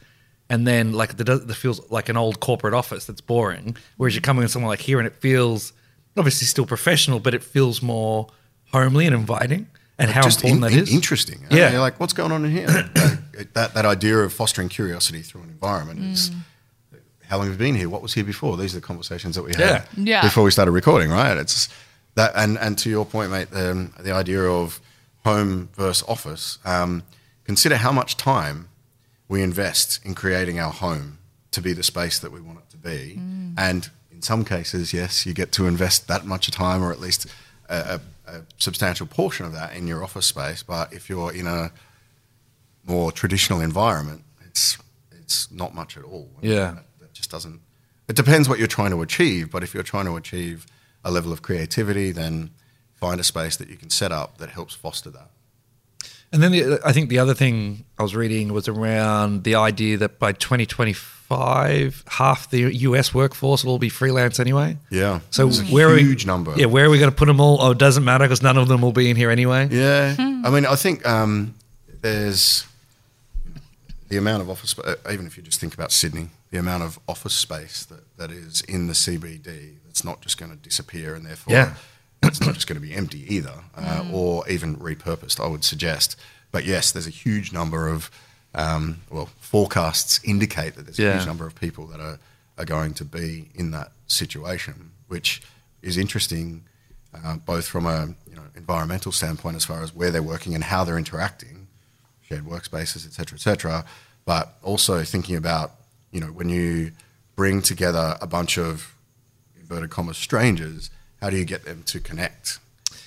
[0.50, 3.76] and then like the that feels like an old corporate office that's boring.
[3.96, 5.72] Whereas you come in somewhere like here and it feels
[6.16, 8.28] obviously still professional, but it feels more
[8.72, 9.68] homely and inviting.
[9.98, 10.92] And uh, how just important in- that is.
[10.92, 11.46] Interesting.
[11.50, 11.70] Yeah.
[11.70, 12.90] You're like, what's going on in here?
[13.54, 16.36] That, that idea of fostering curiosity through an environment is mm.
[17.28, 17.88] How long have you been here?
[17.88, 18.56] What was here before?
[18.56, 19.84] These are the conversations that we had Yeah.
[19.96, 20.22] Yeah.
[20.22, 21.36] before we started recording, right?
[21.36, 21.68] It's
[22.14, 24.80] that, and, and to your point, mate, the, the idea of
[25.24, 27.02] home versus office, um,
[27.44, 28.68] consider how much time
[29.28, 31.18] we invest in creating our home
[31.50, 33.18] to be the space that we want it to be.
[33.56, 37.26] And in some cases, yes, you get to invest that much time or at least
[37.68, 40.62] a, a, a substantial portion of that in your office space.
[40.62, 41.70] But if you're in a
[42.84, 44.76] more traditional environment, it's,
[45.12, 46.28] it's not much at all.
[46.42, 46.56] Yeah.
[46.56, 46.84] That, that
[47.24, 47.60] just doesn't,
[48.06, 49.50] it depends what you're trying to achieve.
[49.50, 50.66] But if you're trying to achieve
[51.04, 52.50] a level of creativity, then
[52.94, 55.30] find a space that you can set up that helps foster that.
[56.32, 59.96] And then the, I think the other thing I was reading was around the idea
[59.98, 64.76] that by 2025, half the US workforce will all be freelance anyway.
[64.90, 65.20] Yeah.
[65.30, 66.54] So It's a where huge are we, number.
[66.56, 67.58] Yeah, where are we going to put them all?
[67.62, 69.68] Oh, it doesn't matter because none of them will be in here anyway.
[69.70, 71.54] Yeah, I mean, I think um,
[72.02, 72.66] there's
[74.08, 77.00] the amount of office, uh, even if you just think about Sydney, the amount of
[77.08, 81.26] office space that, that is in the CBD that's not just going to disappear, and
[81.26, 81.74] therefore Yeah.
[82.22, 85.40] it's not just going to be empty either, uh, or even repurposed.
[85.44, 86.14] I would suggest,
[86.52, 88.08] but yes, there's a huge number of
[88.54, 92.20] um, well forecasts indicate that there's a huge number of people that are
[92.56, 95.42] are going to be in that situation, which
[95.82, 96.62] is interesting,
[97.12, 100.62] uh, both from a you know environmental standpoint as far as where they're working and
[100.62, 101.66] how they're interacting,
[102.22, 103.84] shared workspaces, et cetera, et cetera,
[104.24, 105.72] but also thinking about
[106.14, 106.92] you know when you
[107.36, 108.94] bring together a bunch of
[109.60, 112.58] inverted commas strangers, how do you get them to connect?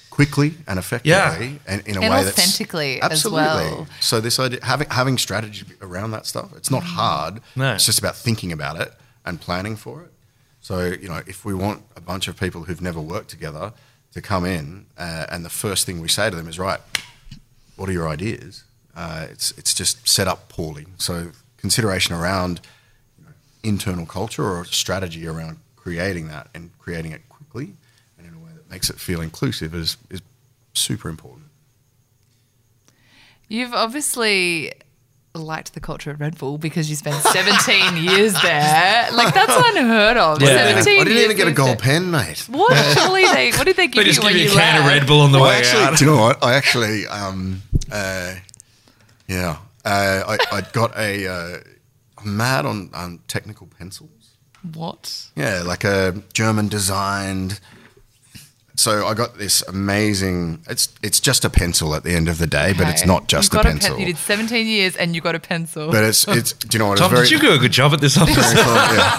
[0.09, 1.59] quickly and effectively Yeah.
[1.67, 3.39] and in a And way that's authentically as absolutely.
[3.71, 3.87] well.
[3.99, 7.33] So this idea having having strategy around that stuff, it's not hard.
[7.55, 7.73] No.
[7.75, 8.91] It's just about thinking about it
[9.25, 10.11] and planning for it.
[10.59, 13.73] So you know, if we want a bunch of people who've never worked together
[14.15, 16.79] to come in, uh, and the first thing we say to them is, right,
[17.75, 18.63] what are your ideas?
[18.95, 20.87] Uh, it's it's just set up poorly.
[20.97, 21.13] So
[21.57, 22.67] consideration around you know,
[23.67, 27.73] internal culture or strategy around creating that and creating it quickly
[28.17, 30.21] and in a way that makes it feel inclusive is is
[30.73, 31.45] super important.
[33.47, 34.73] You've obviously
[35.33, 39.09] liked the culture at Red Bull because you spent 17 years there.
[39.11, 40.41] Like that's unheard of.
[40.41, 40.47] Yeah.
[40.49, 41.75] I didn't, 17 I didn't years even get a gold there.
[41.77, 42.39] pen, mate.
[42.49, 42.75] What?
[42.97, 43.51] Surely they.
[43.51, 44.87] What did they give They just you when give you you a can of?
[44.87, 45.97] Red Bull on the Well, way actually, out.
[45.97, 46.43] do you know what?
[46.43, 48.35] I actually, um, uh,
[49.27, 51.27] yeah, uh, I, I got a.
[51.27, 51.57] Uh,
[52.19, 54.09] I'm mad on um, technical pencils.
[54.73, 55.27] What?
[55.35, 57.59] Yeah, like a German designed.
[58.75, 60.61] So I got this amazing.
[60.69, 63.51] It's it's just a pencil at the end of the day, but it's not just
[63.51, 63.91] you a got pencil.
[63.95, 65.89] pen- you did 17 years and you got a pencil.
[65.89, 66.53] but it's it's.
[66.53, 66.99] Do you know what?
[66.99, 68.35] Tom, it's very, did you do a good job at this office?
[68.35, 69.17] very cool, yeah.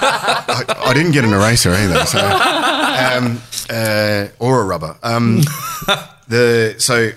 [0.48, 4.96] I, I didn't get an eraser either, so, um, uh, or a rubber.
[5.02, 5.40] Um,
[6.28, 7.10] the so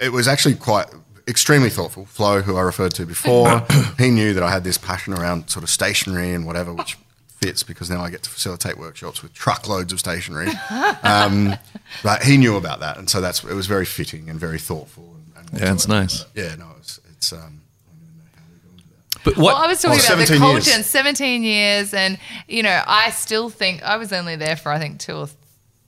[0.00, 0.86] it was actually quite
[1.28, 2.04] extremely thoughtful.
[2.06, 3.66] Flo, who I referred to before,
[3.98, 7.62] he knew that I had this passion around sort of stationery and whatever, which fits
[7.62, 10.48] because now I get to facilitate workshops with truckloads of stationery.
[11.02, 11.54] Um,
[12.02, 15.16] but he knew about that, and so that's it was very fitting and very thoughtful.
[15.36, 16.24] And, and Yeah, it's nice.
[16.34, 17.30] Yeah, no, it's it's.
[17.32, 17.38] Um,
[17.86, 19.24] I don't even know how we got into that.
[19.24, 19.54] But what?
[19.54, 20.76] well, I was talking Oh, about the 17 culture years.
[20.76, 24.78] and 17 years, and you know, I still think I was only there for I
[24.78, 25.28] think two or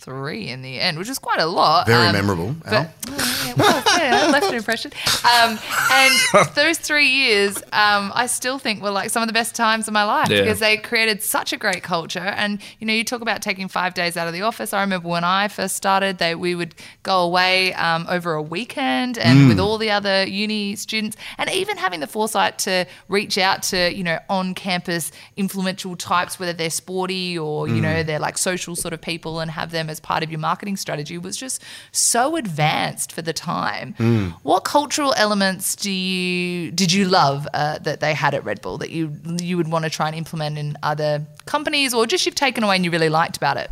[0.07, 1.87] three in the end, which is quite a lot.
[1.89, 2.55] Very Um, memorable.
[2.65, 2.85] Al.
[2.85, 4.93] But, oh, yeah, well, yeah, left an impression.
[5.25, 5.59] Um,
[5.93, 6.13] and
[6.55, 9.93] those three years, um, I still think were like some of the best times of
[9.95, 10.43] my life Yeah.
[10.43, 12.21] because they created such a great culture.
[12.21, 14.73] And you know, you talk about taking five days out of the office.
[14.73, 19.19] I remember when I first started, they we would go away um, over a weekend
[19.19, 23.65] and with all the other uni students, and even having the foresight to reach out
[23.65, 28.77] to you know on-campus influential types, whether they're sporty or you know they're like social
[28.77, 32.37] sort of people, and have them as part of your marketing strategy was just so
[32.37, 33.95] advanced for the time.
[34.43, 38.79] What cultural elements do you did you love uh, that they had at Red Bull
[38.79, 42.35] that you you would want to try and implement in other companies, or just you've
[42.35, 43.71] taken away and you really liked about it?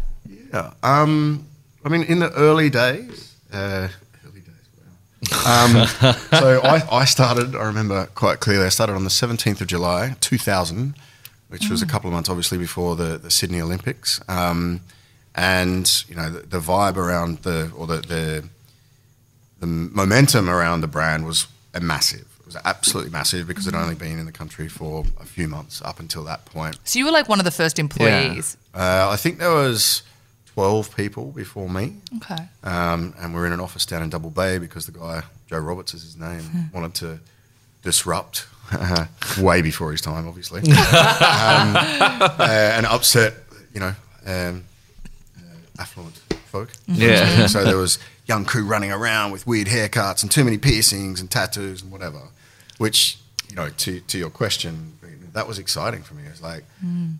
[0.52, 0.72] Yeah.
[0.82, 1.46] Um,
[1.84, 3.88] I mean, in the early days, uh,
[4.26, 5.64] early days, wow.
[5.64, 5.86] Um,
[6.30, 10.16] so I, I started, I remember quite clearly, I started on the 17th of July,
[10.20, 10.94] 2000,
[11.48, 14.20] which was a couple of months obviously before the, the Sydney Olympics.
[14.28, 14.80] Um,
[15.34, 18.48] and, you know, the, the vibe around the, or the, the,
[19.60, 22.26] the momentum around the brand was a massive.
[22.40, 25.48] It was absolutely massive because it had only been in the country for a few
[25.48, 26.78] months up until that point.
[26.84, 28.56] So you were like one of the first employees.
[28.74, 30.02] Uh, I think there was
[30.54, 31.96] 12 people before me.
[32.18, 32.46] Okay.
[32.62, 35.94] Um, and we're in an office down in Double Bay because the guy, Joe Roberts
[35.94, 37.18] is his name, wanted to
[37.82, 38.46] disrupt
[39.40, 40.66] way before his time, obviously, um,
[41.76, 43.34] uh, and upset,
[43.72, 43.94] you know,
[44.26, 44.73] um, uh,
[45.78, 46.70] affluent folk.
[46.86, 47.46] Yeah.
[47.46, 51.30] so there was young crew running around with weird haircuts and too many piercings and
[51.30, 52.20] tattoos and whatever,
[52.78, 54.92] which, you know, to, to your question,
[55.34, 56.24] that was exciting for me.
[56.24, 56.64] It was like,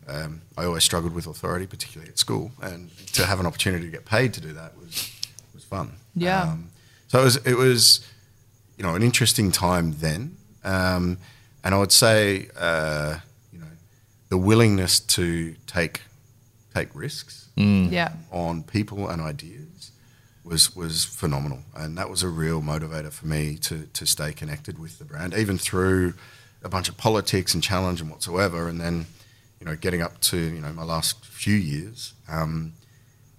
[0.08, 3.90] um, I always struggled with authority, particularly at school, and to have an opportunity to
[3.90, 5.10] get paid to do that was
[5.52, 5.92] was fun.
[6.14, 6.42] Yeah.
[6.42, 6.70] Um,
[7.08, 8.08] so it was it was,
[8.78, 11.18] you know, an interesting time then, um,
[11.64, 13.18] and I would say, uh,
[13.52, 13.66] you know,
[14.28, 16.00] the willingness to take
[16.74, 18.12] take risks Yeah.
[18.30, 19.90] on people and ideas
[20.44, 24.78] was was phenomenal, and that was a real motivator for me to to stay connected
[24.78, 26.14] with the brand, even through
[26.62, 29.06] a bunch of politics and challenge and whatsoever, and then
[29.60, 32.12] you know getting up to you know my last few years.
[32.28, 32.72] Um,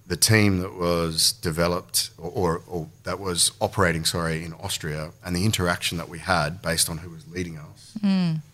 [0.08, 5.34] the team that was developed or, or, or that was operating, sorry, in Austria, and
[5.34, 7.92] the interaction that we had based on who was leading us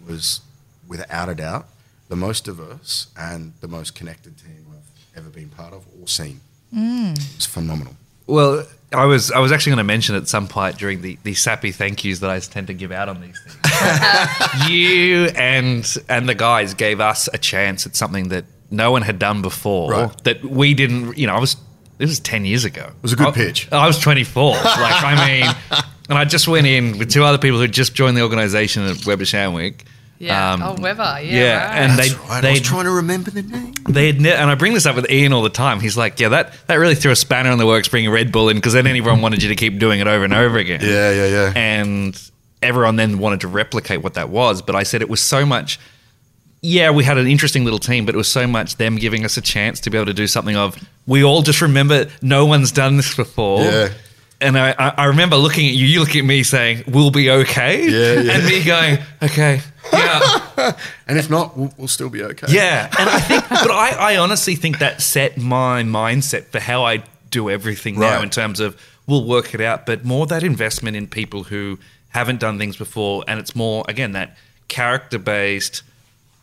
[0.06, 0.40] was,
[0.88, 1.66] without a doubt,
[2.12, 6.40] the most diverse and the most connected team I've ever been part of or seen.
[6.70, 7.12] Mm.
[7.34, 7.96] It's phenomenal.
[8.26, 11.32] Well, I was I was actually going to mention at some point during the, the
[11.32, 14.68] sappy thank yous that I tend to give out on these things.
[14.68, 19.18] you and and the guys gave us a chance at something that no one had
[19.18, 19.90] done before.
[19.92, 20.24] Right.
[20.24, 21.16] That we didn't.
[21.16, 21.56] You know, I was.
[21.96, 22.88] This was ten years ago.
[22.88, 23.72] It was a good pitch.
[23.72, 24.50] I was twenty four.
[24.52, 28.18] like I mean, and I just went in with two other people who just joined
[28.18, 29.86] the organisation at Weber Shandwick.
[30.22, 30.52] Yeah.
[30.52, 31.02] Um, oh, Weber.
[31.02, 31.20] Yeah.
[31.20, 31.78] yeah, right.
[31.78, 32.30] and they That's right.
[32.30, 33.74] I they was trying to remember the name.
[33.88, 35.80] they ne- and I bring this up with Ian all the time.
[35.80, 38.48] He's like, yeah, that that really threw a spanner in the works bringing Red Bull
[38.48, 40.78] in because then everyone wanted you to keep doing it over and over again.
[40.80, 41.52] Yeah, yeah, yeah.
[41.56, 42.30] and
[42.62, 44.62] everyone then wanted to replicate what that was.
[44.62, 45.80] But I said it was so much.
[46.60, 49.36] Yeah, we had an interesting little team, but it was so much them giving us
[49.36, 50.76] a chance to be able to do something of.
[51.04, 53.62] We all just remember no one's done this before.
[53.62, 53.88] Yeah.
[54.42, 57.88] And I, I remember looking at you, you look at me saying, "We'll be okay,"
[57.88, 58.32] Yeah, yeah.
[58.32, 59.60] and me going, "Okay,
[59.92, 60.38] yeah."
[61.08, 62.46] And if not, we'll, we'll still be okay.
[62.48, 66.84] Yeah, and I think, but I, I honestly think that set my mindset for how
[66.84, 70.96] I do everything now in terms of we'll work it out, but more that investment
[70.96, 71.78] in people who
[72.10, 74.36] haven't done things before, and it's more again that
[74.68, 75.82] character based.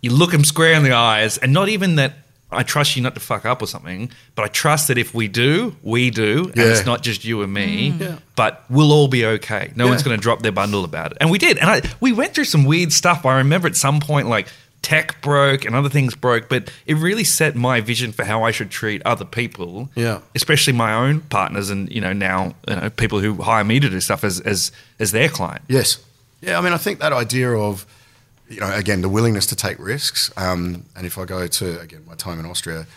[0.02, 2.14] You look them square in the eyes, and not even that
[2.52, 5.28] I trust you not to fuck up or something, but I trust that if we
[5.28, 6.64] do, we do, and Yeah.
[6.66, 7.92] it's not just you and me.
[7.92, 8.00] Mm.
[8.02, 8.16] Yeah.
[8.36, 9.72] But we'll all be okay.
[9.76, 9.92] No Yeah.
[9.92, 11.58] one's going to drop their bundle about it, and we did.
[11.60, 13.26] And I we went through some weird stuff.
[13.26, 14.48] I remember at some point like
[14.82, 18.52] tech broke and other things broke, but it really set my vision for how I
[18.52, 19.90] should treat other people.
[19.94, 20.20] Yeah.
[20.34, 23.90] especially my own partners, and you know now you know people who hire me to
[23.90, 25.62] do stuff as as as their client.
[25.68, 25.98] Yes.
[26.42, 27.86] Yeah, I mean, I think that idea of,
[28.50, 30.32] you know, again, the willingness to take risks.
[30.36, 32.88] Um, and if I go to, again, my time in Austria,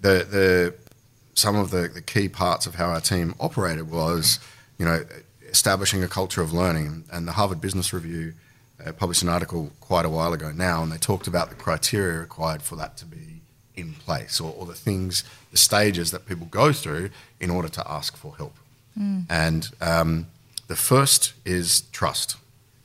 [0.00, 0.74] the, the
[1.34, 4.38] some of the, the key parts of how our team operated was,
[4.78, 5.04] you know,
[5.48, 7.04] establishing a culture of learning.
[7.12, 8.34] And the Harvard Business Review
[8.84, 12.20] uh, published an article quite a while ago now, and they talked about the criteria
[12.20, 13.40] required for that to be
[13.74, 17.90] in place or, or the things, the stages that people go through in order to
[17.90, 18.54] ask for help.
[19.28, 20.26] And um,
[20.68, 22.36] the first is trust,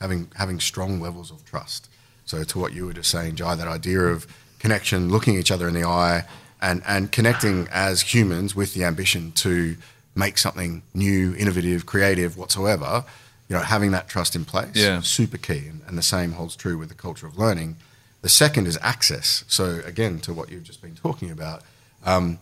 [0.01, 1.88] having having strong levels of trust.
[2.29, 4.27] So to what you were just saying, Jai, that idea of
[4.59, 6.25] connection, looking each other in the eye,
[6.61, 9.75] and and connecting as humans with the ambition to
[10.13, 13.03] make something new, innovative, creative, whatsoever.
[13.47, 15.01] You know, having that trust in place, Yeah.
[15.01, 17.77] super key, and, and the same holds true with the culture of learning.
[18.21, 19.43] The second is access.
[19.47, 21.63] So again, to what you've just been talking about,
[22.05, 22.37] um,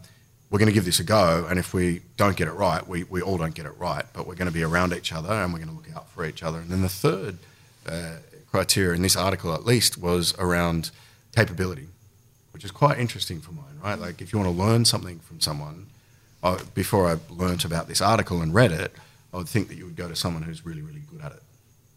[0.50, 3.06] we're going to give this a go, and if we don't get it right, we,
[3.06, 5.54] we all don't get it right, but we're going to be around each other and
[5.54, 6.60] we're going to look out for each other.
[6.60, 7.38] And then the third
[7.88, 8.16] uh,
[8.58, 10.90] criteria in this article, at least, was around
[11.36, 11.88] capability,
[12.54, 14.00] which is quite interesting for mine, right?
[14.00, 15.86] Like, if you want to learn something from someone,
[16.44, 18.92] I, before I learnt about this article and read it,
[19.32, 21.44] I would think that you would go to someone who's really, really good at it.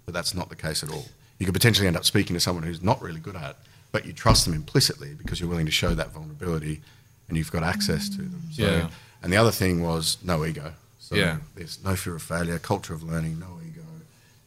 [0.04, 1.06] But that's not the case at all.
[1.38, 3.56] You could potentially end up speaking to someone who's not really good at it,
[3.92, 6.82] but you trust them implicitly because you're willing to show that vulnerability
[7.28, 8.42] and you've got access to them.
[8.52, 8.88] So, Yeah.
[9.22, 10.74] And the other thing was no ego.
[10.98, 11.38] So Yeah.
[11.54, 13.84] there's no fear of failure, culture of learning, no ego.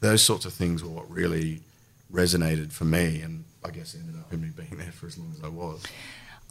[0.02, 1.62] Those sorts of things were what really
[2.14, 5.32] resonated for me and I guess ended up in me being there for as long
[5.32, 5.84] as I was.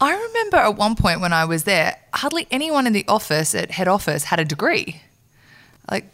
[0.01, 3.71] I remember at one point when I was there, hardly anyone in the office at
[3.71, 5.01] head office had a degree.
[5.91, 6.07] Like,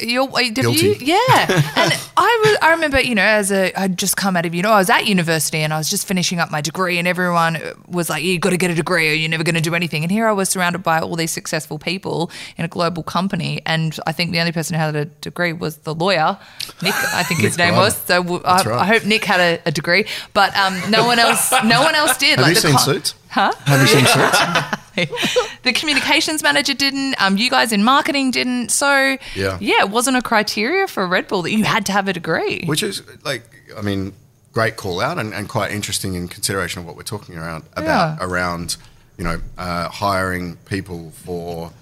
[0.00, 0.86] you're, Guilty.
[0.86, 0.96] you?
[1.00, 1.16] Yeah.
[1.76, 4.62] and I was, I remember, you know, as a, I'd just come out of, you
[4.62, 7.58] know, I was at university and I was just finishing up my degree and everyone
[7.86, 10.02] was like, you've got to get a degree or you're never going to do anything.
[10.02, 13.62] And here I was surrounded by all these successful people in a global company.
[13.66, 16.38] And I think the only person who had a degree was the lawyer,
[16.82, 17.96] Nick, I think his name was.
[17.96, 18.80] So w- I, That's right.
[18.80, 22.16] I hope Nick had a, a degree, but um, no one else, no one else
[22.18, 22.38] did.
[22.40, 23.14] Have you the seen co- Suits?
[23.28, 23.52] Huh?
[23.64, 24.80] Have you seen Suits?
[25.62, 27.14] the communications manager didn't.
[27.20, 28.70] Um, you guys in marketing didn't.
[28.70, 29.58] So Yeah.
[29.60, 32.64] yeah, it wasn't a criteria for Red Bull that you had to have a degree.
[32.66, 33.42] Which is like,
[33.76, 34.12] I mean,
[34.52, 38.18] great call out and, and quite interesting in consideration of what we're talking around about
[38.20, 38.26] Yeah.
[38.26, 38.76] around,
[39.18, 41.72] you know, uh, hiring people for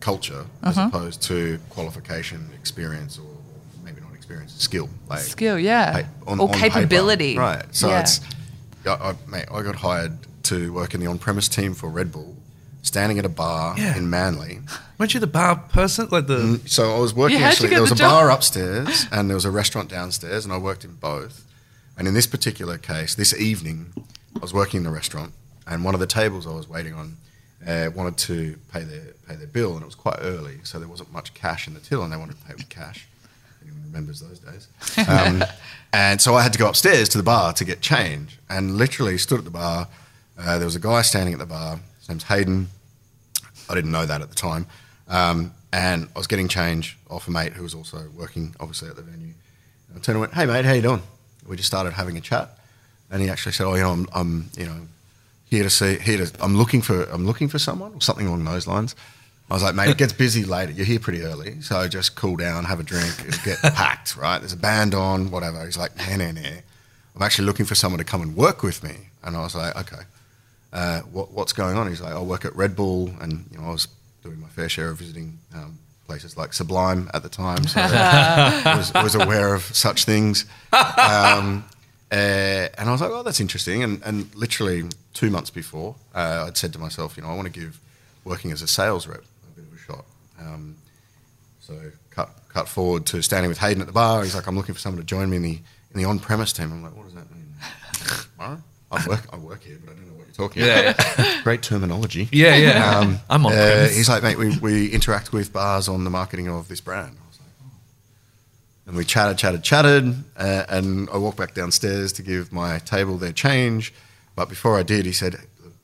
[0.00, 0.88] culture as Uh-huh.
[0.88, 3.26] opposed to qualification, experience, or
[3.84, 4.90] maybe not experience, skill.
[5.08, 6.74] Like Skill, yeah, on- or on paper.
[6.80, 7.64] capability, Right.
[7.70, 8.00] So Yeah.
[8.00, 8.20] it's,
[8.86, 12.36] I, I, mate, I got hired to work in the on-premise team for Red Bull,
[12.82, 13.96] standing at a bar Yeah.
[13.96, 14.60] in Manly.
[14.98, 16.08] Weren't you the bar person?
[16.10, 17.68] Like the So I was working Yeah, how'd actually.
[17.70, 18.10] There was the a job?
[18.10, 21.44] bar upstairs and there was a restaurant downstairs, and I worked in both.
[21.96, 23.92] And in this particular case, this evening,
[24.36, 25.32] I was working in the restaurant,
[25.66, 27.16] and one of the tables I was waiting on
[27.66, 30.88] uh, wanted to pay their pay their bill, and it was quite early, so there
[30.88, 33.06] wasn't much cash in the till, and they wanted to pay with cash.
[33.62, 34.68] Anyone remembers those days?
[35.08, 35.42] Um,
[35.92, 39.16] and so I had to go upstairs to the bar to get change, and literally
[39.16, 39.88] stood at the bar.
[40.38, 41.78] Uh, there was a guy standing at the bar.
[41.98, 42.68] His name's Hayden.
[43.68, 44.66] I didn't know that at the time.
[45.08, 48.96] Um, and I was getting change off a mate who was also working, obviously, at
[48.96, 49.34] the venue.
[49.88, 51.02] And I turned and went, "Hey, mate, how you doing?"
[51.46, 52.58] We just started having a chat,
[53.10, 54.80] and he actually said, "Oh, you know, I'm, I'm you know,
[55.50, 58.44] here to see, here to, I'm looking for, I'm looking for someone, or something along
[58.44, 58.94] those lines."
[59.50, 60.72] I was like, "Mate, it gets busy later.
[60.72, 63.12] You're here pretty early, so just cool down, have a drink.
[63.26, 64.38] It'll get packed, right?
[64.38, 66.48] There's a band on, whatever." He's like, "Nah, nah, nah.
[67.16, 69.76] I'm actually looking for someone to come and work with me." And I was like,
[69.76, 70.02] "Okay."
[70.74, 71.88] Uh, what, what's going on?
[71.88, 73.88] He's like, I work at Red Bull, and you know, I was
[74.22, 78.74] doing my fair share of visiting um, places like Sublime at the time, so I
[78.76, 80.44] was, was aware of such things.
[80.72, 81.64] Um,
[82.12, 83.82] Uh, and I was like, oh, that's interesting.
[83.82, 87.52] And, and literally two months before, uh, I'd said to myself, you know, I want
[87.52, 87.80] to give
[88.24, 90.04] working as a sales rep a bit of a shot.
[90.38, 90.76] Um,
[91.58, 91.74] so
[92.10, 94.22] cut cut forward to standing with Hayden at the bar.
[94.22, 95.58] He's like, I'm looking for someone to join me in the
[95.92, 96.70] in the on premise team.
[96.70, 97.52] I'm like, what does that mean?
[98.92, 101.26] I, work I work here, but I don't know talking Yeah, about.
[101.44, 102.28] Great terminology.
[102.30, 102.98] Yeah, yeah.
[102.98, 103.88] Um, I'm on uh.
[103.88, 107.16] He's like, mate, we, we interact with bars on the marketing of this brand.
[107.16, 107.70] I was like, oh.
[108.86, 113.16] And we chatted, chatted, chatted, uh, and I walked back downstairs to give my table
[113.16, 113.94] their change.
[114.36, 115.36] But before I did, he said,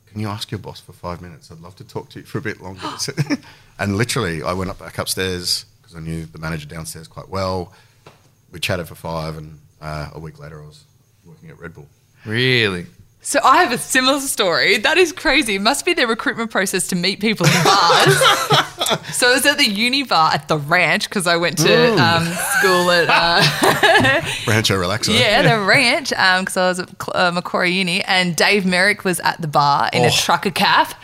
[0.06, 1.50] "Can you ask your boss for five minutes?
[1.52, 2.80] I'd love to talk to you for a bit longer."
[3.78, 7.72] and literally, I went up back upstairs because I knew the manager downstairs quite well.
[8.50, 10.82] We chatted for five, and uh, a week later, I was
[11.24, 11.86] working at Red Bull.
[12.26, 12.86] Really?
[13.22, 14.78] So I have a similar story.
[14.78, 15.56] That is crazy.
[15.56, 18.16] It must be their recruitment process to meet people in bars.
[19.12, 22.24] so I was at the uni bar at the ranch because I went to um,
[22.58, 25.18] school at uh, Rancho Relaxo.
[25.18, 29.20] yeah the ranch because I was at Cl- uh, Macquarie Uni and Dave Merrick was
[29.20, 30.10] at the bar in a Oh.
[30.10, 30.94] trucker cap,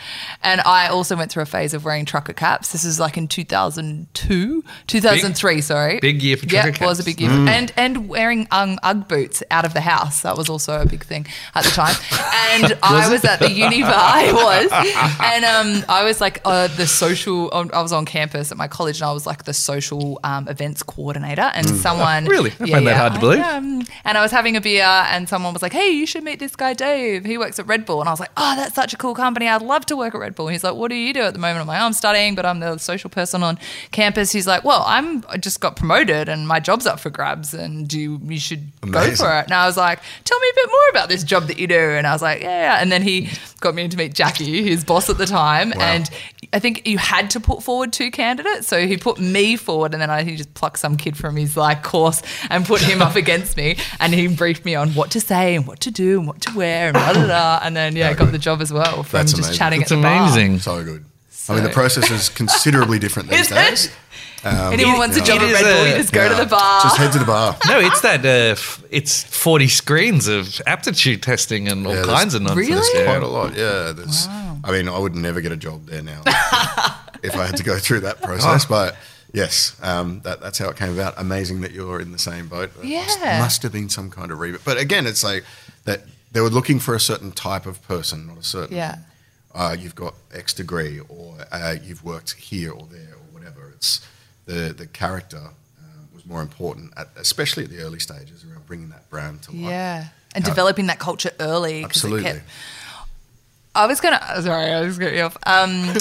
[0.43, 2.71] and I also went through a phase of wearing trucker caps.
[2.71, 5.61] This is like in 2002, 2003.
[5.61, 7.15] sorry, big year for yeah, trucker it was a caps.
[7.15, 10.21] big year, and and wearing um, UGG boots out of the house.
[10.23, 11.25] That was also a big thing
[11.55, 11.95] at the time.
[12.51, 14.19] And I was at the uni bar.
[14.25, 17.49] It was, and um, I was like uh, the social.
[17.77, 20.83] I was on campus at my college, and I was like the social um, events
[20.83, 21.51] coordinator.
[21.55, 22.51] And someone Really?
[22.59, 23.39] I find that hard to I- believe.
[23.41, 26.39] um, and I was having a beer, and someone was like, "Hey, you should meet
[26.39, 27.25] this guy, Dave.
[27.25, 29.47] He works at Red Bull." And I was like, "Oh, that's such a cool company.
[29.47, 31.33] I'd love to work at Red Bull." And he's like, "What do you do at
[31.33, 33.57] the moment?" I'm like, oh, "I'm studying, but I'm the social person on
[33.91, 37.53] campus." He's like, "Well, I'm I just got promoted, and my job's up for grabs,
[37.53, 40.67] and you you should go for it." And I was like, "Tell me a bit
[40.69, 43.01] more about this job that you do." And I was like, "Yeah." yeah." And then
[43.01, 45.81] he got me in to meet Jackie, his boss at the time, Wow.
[45.81, 46.09] and
[46.53, 48.67] I think you had to put forward two candidates.
[48.67, 51.57] So he put me forward, and then I, he just plucked some kid from his
[51.57, 55.19] like course and put him up against me, and he briefed me on what to
[55.21, 57.59] say and what to do and what to wear and blah blah blah.
[57.63, 59.57] And then yeah, I got the job as well from That's just amazing.
[59.57, 60.21] chatting That's at the bar.
[60.23, 60.59] amazing.
[60.59, 61.05] So good.
[61.49, 63.95] I mean, the process is considerably different these Is it?
[64.43, 64.53] Days.
[64.73, 66.81] Anyone wants a job It at Red Bull, a- you just go to the bar.
[66.83, 67.57] Just head to the bar.
[67.67, 68.25] No, it's that.
[68.25, 72.67] Uh, f- it's forty screens of aptitude testing and all Yeah, kinds of nonsense.
[72.69, 72.99] Really?
[72.99, 73.05] Yeah.
[73.05, 73.91] Quite a lot, yeah.
[73.91, 76.21] There's, I mean, I would never get a job there now
[77.23, 78.65] if I had to go through that process.
[78.65, 78.67] Oh.
[78.69, 78.95] But
[79.33, 81.13] yes, um, that, that's how it came about.
[81.17, 82.73] Amazing that you're in the same boat.
[82.75, 83.39] That must, Yeah.
[83.39, 84.61] must have been some kind of rebate.
[84.63, 85.43] But again, it's like
[85.85, 88.75] that they were looking for a certain type of person, not a certain.
[88.75, 88.97] Yeah.
[89.53, 93.71] Uh, you've got X degree, or uh, you've worked here or there, or whatever.
[93.75, 94.05] It's
[94.47, 95.81] the the character uh,
[96.13, 99.61] was more important, at, especially at the early stages around bringing that brand to life.
[99.61, 101.81] yeah, and How- developing that culture early.
[101.83, 102.23] 'cause it Absolutely.
[102.31, 102.41] kept-
[103.75, 104.41] I was gonna.
[104.41, 105.37] Sorry, I was getting off.
[105.45, 105.93] Um,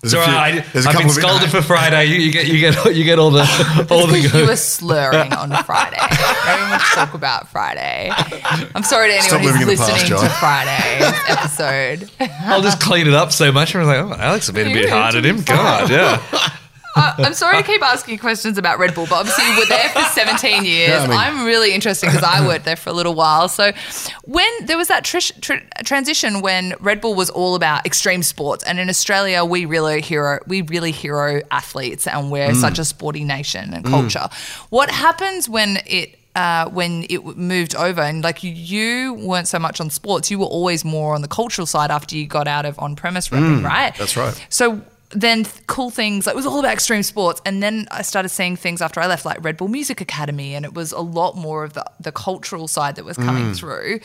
[0.00, 2.04] There's So a few- I, there's a I've been couple of- scolded for Friday.
[2.04, 3.40] You, you get, you get, you get all the,
[3.90, 4.38] all Because the.
[4.40, 5.96] you were slurring on Friday.
[5.98, 8.10] I don't want to talk about Friday.
[8.12, 10.38] I'm sorry to Stop anyone living who's in the past, listening to John.
[10.38, 12.10] Friday's episode.
[12.44, 13.74] I'll just clean it up so much.
[13.74, 15.40] I was like, oh, Alex has been a bit hard to at him.
[15.42, 16.22] God, yeah.
[16.96, 19.88] Uh, I'm sorry to keep asking questions about Red Bull, but obviously you were there
[19.90, 20.90] for 17 years.
[20.90, 23.48] Yeah, I mean- I'm really interested because I worked there for a little while.
[23.48, 23.72] So
[24.24, 28.62] when there was that trish, tr- transition when Red Bull was all about extreme sports,
[28.64, 32.60] and in Australia we really hero we really hero athletes, and we're Mm.
[32.60, 34.28] such a sporty nation and culture.
[34.70, 39.80] What happens when it uh, when it moved over and like you weren't so much
[39.80, 42.76] on sports, you were always more on the cultural side after you got out of
[42.80, 43.94] on premise repping, right?
[43.94, 44.46] Mm, that's right.
[44.48, 44.80] So
[45.14, 48.28] then th- cool things like it was all about extreme sports and then i started
[48.28, 51.36] seeing things after i left like red bull music academy and it was a lot
[51.36, 53.56] more of the, the cultural side that was coming Mm.
[53.56, 54.00] through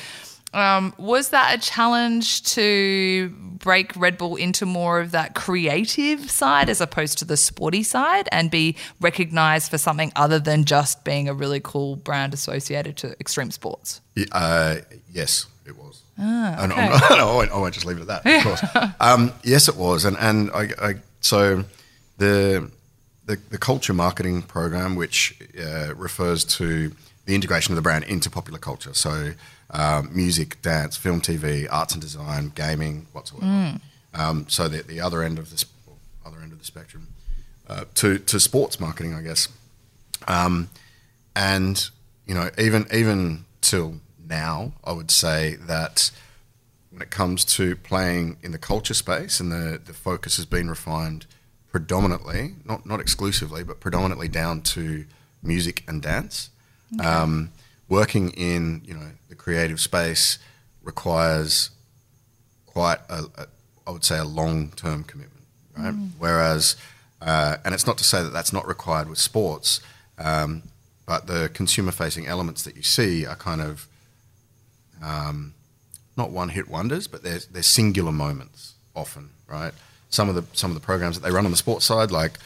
[0.52, 3.30] um, was that a challenge to
[3.60, 8.28] break red bull into more of that creative side as opposed to the sporty side
[8.32, 13.12] and be recognized for something other than just being a really cool brand associated to
[13.20, 14.02] extreme sports
[14.32, 14.78] Uh,
[15.12, 15.46] yes.
[16.20, 16.90] Ah, okay.
[16.90, 18.38] Not, I won't, I won't just leave it at that.
[18.38, 18.94] Of course.
[19.00, 21.64] um, yes, it was, and and I, I so
[22.18, 22.70] the,
[23.26, 26.92] the the culture marketing program, which uh, refers to
[27.26, 29.32] the integration of the brand into popular culture, so
[29.72, 33.46] um, music, dance, film, TV, arts and design, gaming, whatsoever.
[33.46, 33.82] Mm.
[34.14, 35.72] Um, so the the other end of the sp-
[36.26, 37.08] other end of the spectrum
[37.68, 39.48] uh, to to sports marketing, I guess.
[40.28, 40.70] Um,
[41.36, 41.90] and
[42.26, 46.12] you know, even even till now, I would say that
[46.92, 50.70] when it comes to playing in the culture space, and the the focus has been
[50.70, 51.26] refined
[51.72, 55.06] predominantly, not not exclusively, but predominantly down to
[55.44, 56.50] music and dance.
[57.04, 57.52] Um,
[57.88, 60.40] working in you know the creative space
[60.84, 61.70] requires
[62.66, 63.48] quite a, a
[63.86, 65.46] I would say a long term commitment,
[65.78, 65.96] right?
[66.18, 66.76] Whereas,
[67.22, 69.82] uh, and it's not to say that that's not required with sports,
[70.18, 70.64] um,
[71.06, 73.88] but the consumer facing elements that you see are kind of
[75.04, 75.54] um,
[76.18, 79.74] not one hit wonders, but they're, they're singular moments often, right?
[80.10, 82.40] Some of the some of the programs that they run on the sports side, like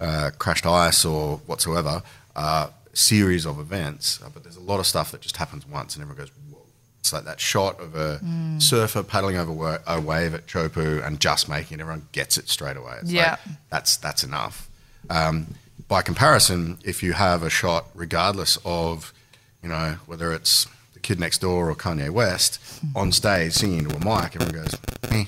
[0.00, 2.02] uh, Crashed Ice or whatsoever,
[2.34, 4.20] are series of events.
[4.22, 6.58] Uh, but there's a lot of stuff that just happens once, and everyone goes, "Whoa!"
[7.00, 8.20] It's like that shot of a
[8.58, 11.82] surfer paddling over a wave at Teahupo'o and just making it.
[11.82, 12.96] Everyone gets it straight away.
[13.00, 13.30] It's Yeah.
[13.46, 14.68] like, that's that's enough.
[15.08, 15.54] Um,
[15.86, 19.12] by comparison, if you have a shot, regardless of
[19.62, 20.66] you know whether it's
[21.04, 22.58] kid next door or Kanye West
[22.96, 24.74] on stage singing to a mic, everyone goes,
[25.10, 25.24] eh.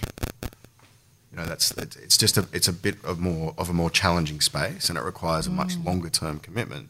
[1.31, 3.91] You know, that's it's it's just a it's a bit of more of a more
[3.91, 6.89] challenging space, and it requires a much longer term commitment.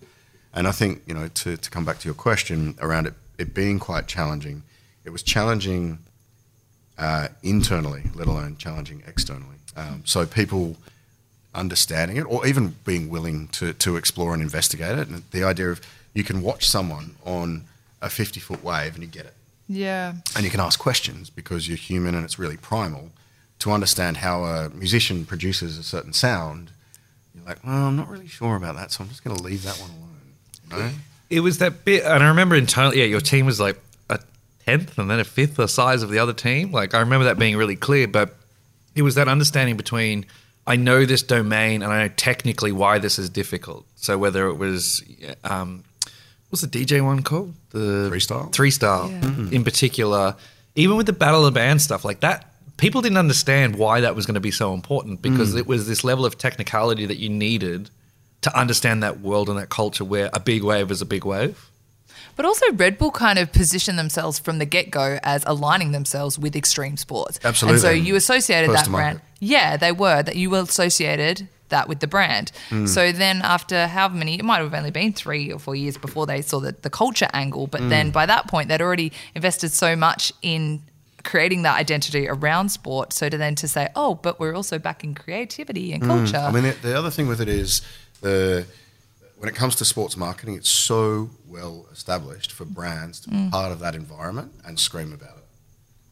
[0.55, 3.53] And I think you know to to come back to your question around it it
[3.53, 4.63] being quite challenging,
[5.05, 5.99] it was challenging
[6.97, 9.57] uh, internally, let alone challenging externally.
[9.77, 10.77] Um, so people
[11.53, 15.71] understanding it, or even being willing to to explore and investigate it, and the idea
[15.71, 15.81] of
[16.15, 17.65] you can watch someone on
[18.07, 19.35] a fifty foot wave and you get it
[19.69, 20.15] Yeah.
[20.35, 23.11] and you can ask questions because you're human and it's really primal
[23.59, 26.71] to understand how a musician produces a certain sound
[27.35, 29.63] you're like well i'm not really sure about that so i'm just going to leave
[29.65, 30.03] that one alone
[30.71, 30.91] you know?
[31.29, 34.21] It was that bit, and I remember internally, yeah, your team was like a
[34.65, 36.71] tenth and then a fifth the size of the other team.
[36.71, 38.37] Like I remember that being really clear, but
[38.95, 40.25] it was that understanding between
[40.69, 43.87] I know this domain and I know technically why this is difficult.
[43.97, 45.03] So whether it was,
[45.43, 45.83] um,
[46.51, 47.55] what's the DJ one called?
[47.71, 48.53] The Three Freestyle?
[48.53, 50.37] Three style in particular.
[50.75, 54.15] Even with the Battle of the Band stuff like that, people didn't understand why that
[54.15, 55.59] was going to be so important because mm.
[55.59, 57.91] it was this level of technicality that you needed
[58.43, 61.71] to understand that world and that culture where a big wave is a big wave.
[62.37, 66.39] But also, Red Bull kind of positioned themselves from the get go as aligning themselves
[66.39, 67.41] with extreme sports.
[67.43, 67.77] Absolutely.
[67.77, 69.15] And so you associated First that brand.
[69.17, 69.31] market.
[69.41, 72.53] Yeah, they were, that you were associated that with the brand.
[72.69, 72.87] Hmm.
[72.87, 76.27] So then, after however many, it might have only been three or four years before
[76.27, 77.67] they saw the, the culture angle.
[77.67, 77.89] But Hmm.
[77.89, 80.83] then by that point, they'd already invested so much in
[81.25, 83.13] creating that identity around sport.
[83.13, 86.39] So to then to say, oh, but we're also backing creativity and culture.
[86.41, 86.47] Hmm.
[86.47, 87.83] I mean, the, the other thing with it is
[88.21, 88.67] the
[89.39, 93.71] when it comes to sports marketing, it's so well established for brands to be part
[93.71, 95.45] of that environment and scream about it.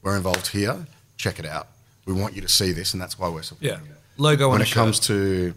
[0.03, 0.87] We're involved here.
[1.17, 1.69] Check it out.
[2.05, 3.93] We want you to see this, and that's why we're supporting Yeah.
[3.93, 4.01] it.
[4.17, 5.55] Logo when on it a comes to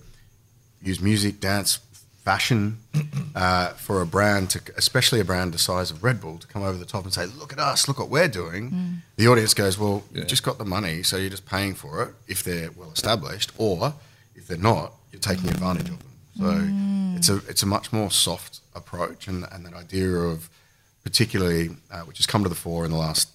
[0.81, 1.79] use music, dance,
[2.23, 2.77] fashion,
[3.35, 6.63] uh, for a brand to, especially a brand the size of Red Bull, to come
[6.63, 7.87] over the top and say, "Look at us!
[7.87, 10.19] Look what we're doing." The audience goes, "Well, Yeah.
[10.19, 13.51] you've just got the money, so you're just paying for it if they're well established,
[13.57, 13.93] or
[14.35, 16.07] if they're not, you're taking advantage of them."
[16.39, 20.49] So it's a it's a much more soft approach, and and that idea of
[21.03, 23.29] particularly uh, which has come to the fore in the last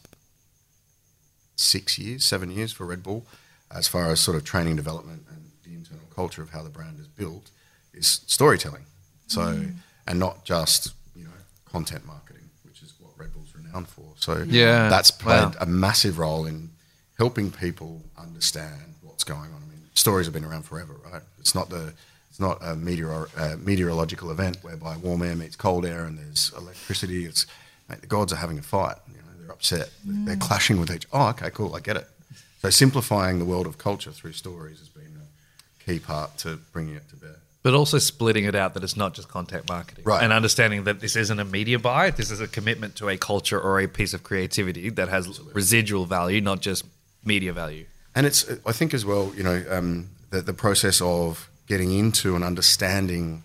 [1.57, 3.27] six years, seven years for Red Bull,
[3.75, 6.99] as far as sort of training development and the internal culture of how the brand
[7.01, 7.51] is built,
[7.95, 8.85] is storytelling.
[9.27, 9.64] So,
[10.07, 11.31] and not just you know
[11.70, 14.05] content marketing, which is what Red Bull's renowned for.
[14.16, 14.89] So, Yeah.
[14.89, 15.61] that's played Wow.
[15.61, 16.70] a massive role in
[17.18, 19.62] helping people understand what's going on.
[19.62, 21.23] I mean, stories have been around forever, right?
[21.39, 21.95] It's not the
[22.31, 26.51] it's not a meteor, uh, meteorological event whereby warm air meets cold air and there's
[26.57, 27.27] electricity.
[27.27, 27.45] It's
[27.91, 28.97] mate, the gods are having a fight.
[29.09, 29.91] You know, they're upset.
[30.03, 31.07] They're clashing with each.
[31.12, 31.75] Oh, okay, cool.
[31.77, 32.09] I get it.
[32.63, 36.95] So simplifying the world of culture through stories has been a key part to bringing
[36.95, 37.37] it to bear.
[37.65, 40.05] But also splitting it out that it's not just content marketing.
[40.05, 40.23] Right.
[40.23, 43.61] And understanding that this isn't a media buy, this is a commitment to a culture
[43.61, 46.85] or a piece of creativity that has residual value, not just
[47.25, 47.87] media value.
[48.15, 52.37] And it's, I think, as well, you know, um, the, the process of getting into
[52.37, 53.43] and understanding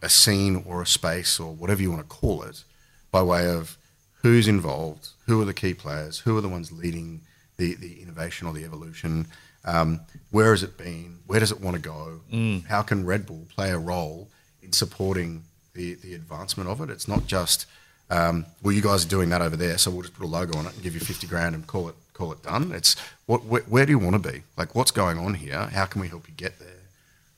[0.00, 2.64] a scene or a space or whatever you want to call it
[3.10, 3.76] by way of
[4.22, 7.20] who's involved, who are the key players, who are the ones leading
[7.56, 9.26] the, the innovation or the evolution,
[9.64, 10.00] um,
[10.30, 12.20] where has it been, where does it want to go,
[12.68, 14.28] how can Red Bull play a role
[14.62, 15.44] in supporting
[15.74, 16.90] the, the advancement of it?
[16.90, 17.66] It's not just,
[18.10, 20.56] um, well, you guys are doing that over there, so we'll just put a logo
[20.58, 22.72] on it and give you 50 grand and call it call it done.
[22.72, 22.96] It's
[23.26, 24.42] what where, where do you want to be?
[24.56, 25.58] Like, what's going on here?
[25.58, 26.68] How can we help you get there?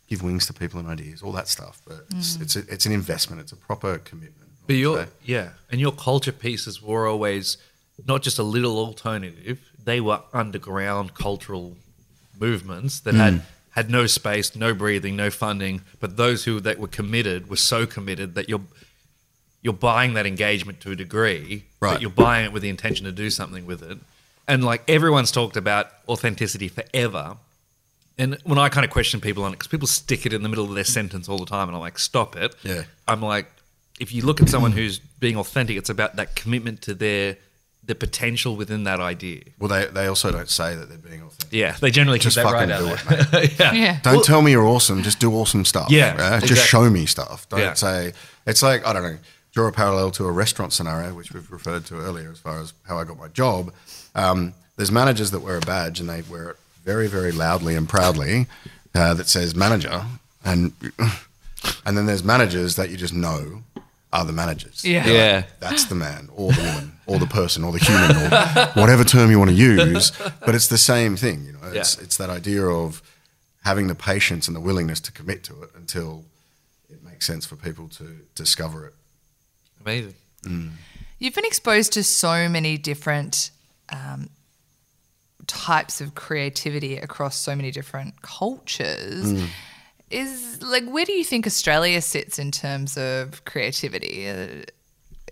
[0.07, 1.83] Give wings to people and ideas, all that stuff.
[1.87, 3.43] But it's it's, a, it's an investment.
[3.43, 4.51] It's a proper commitment.
[4.67, 7.59] But your yeah, and your culture pieces were always
[8.07, 9.59] not just a little alternative;
[9.89, 11.77] they were underground cultural
[12.39, 13.21] movements that Hmm.
[13.21, 15.83] had had no space, no breathing, no funding.
[16.01, 18.65] But those who that were committed were so committed that you're
[19.63, 21.95] you're buying that engagement to a degree, Right.
[21.95, 23.99] but you're buying it with the intention to do something with it.
[24.47, 27.37] And like everyone's talked about authenticity forever.
[28.17, 30.49] And when I kind of question people on it, because people stick it in the
[30.49, 32.55] middle of their sentence all the time, and I'm like, stop it.
[32.65, 32.85] Yeah.
[33.07, 33.47] I'm like,
[34.01, 37.37] if you look at someone who's being authentic, it's about that commitment to their
[37.89, 39.43] the potential within that idea.
[39.59, 41.49] Well, they, they also don't say that they're being authentic.
[41.51, 43.43] Yeah, they generally Just keep that right fucking out do there.
[43.45, 43.73] it, yeah.
[43.73, 43.99] Yeah.
[44.03, 45.03] Don't Well- tell me you're awesome.
[45.03, 45.91] Just do awesome stuff.
[45.91, 46.15] Yeah, right?
[46.35, 46.49] exactly.
[46.49, 47.49] Just show me stuff.
[47.49, 47.75] Don't Yeah.
[47.75, 48.13] say
[48.47, 49.19] it's like I don't know.
[49.53, 52.73] draw a parallel to a restaurant scenario, which we've referred to earlier, as far as
[52.87, 53.73] how I got my job.
[54.15, 57.89] Um, there's managers that wear a badge and they wear it very, very loudly and
[57.89, 58.47] proudly
[58.95, 60.05] uh, that says manager,
[60.45, 60.73] and
[61.87, 63.63] and then there's managers that you just know
[64.13, 64.85] are the managers.
[64.85, 65.05] Yeah.
[65.05, 65.37] They're Yeah.
[65.37, 69.05] like, that's the man or the woman or the person or the human or whatever
[69.05, 70.13] term you want to use.
[70.45, 71.59] But it's the same thing, you know.
[71.73, 72.05] It's Yeah.
[72.05, 73.03] it's that idea of
[73.65, 76.25] having the patience and the willingness to commit to it until
[76.89, 78.05] it makes sense for people to
[78.35, 78.95] discover it.
[79.85, 80.15] Amazing.
[81.19, 83.51] You've been exposed to so many different
[83.91, 84.31] um,
[85.47, 89.43] types of creativity across so many different cultures.
[90.11, 94.29] Is like, where do you think Australia sits in terms of creativity?
[94.29, 94.63] Uh,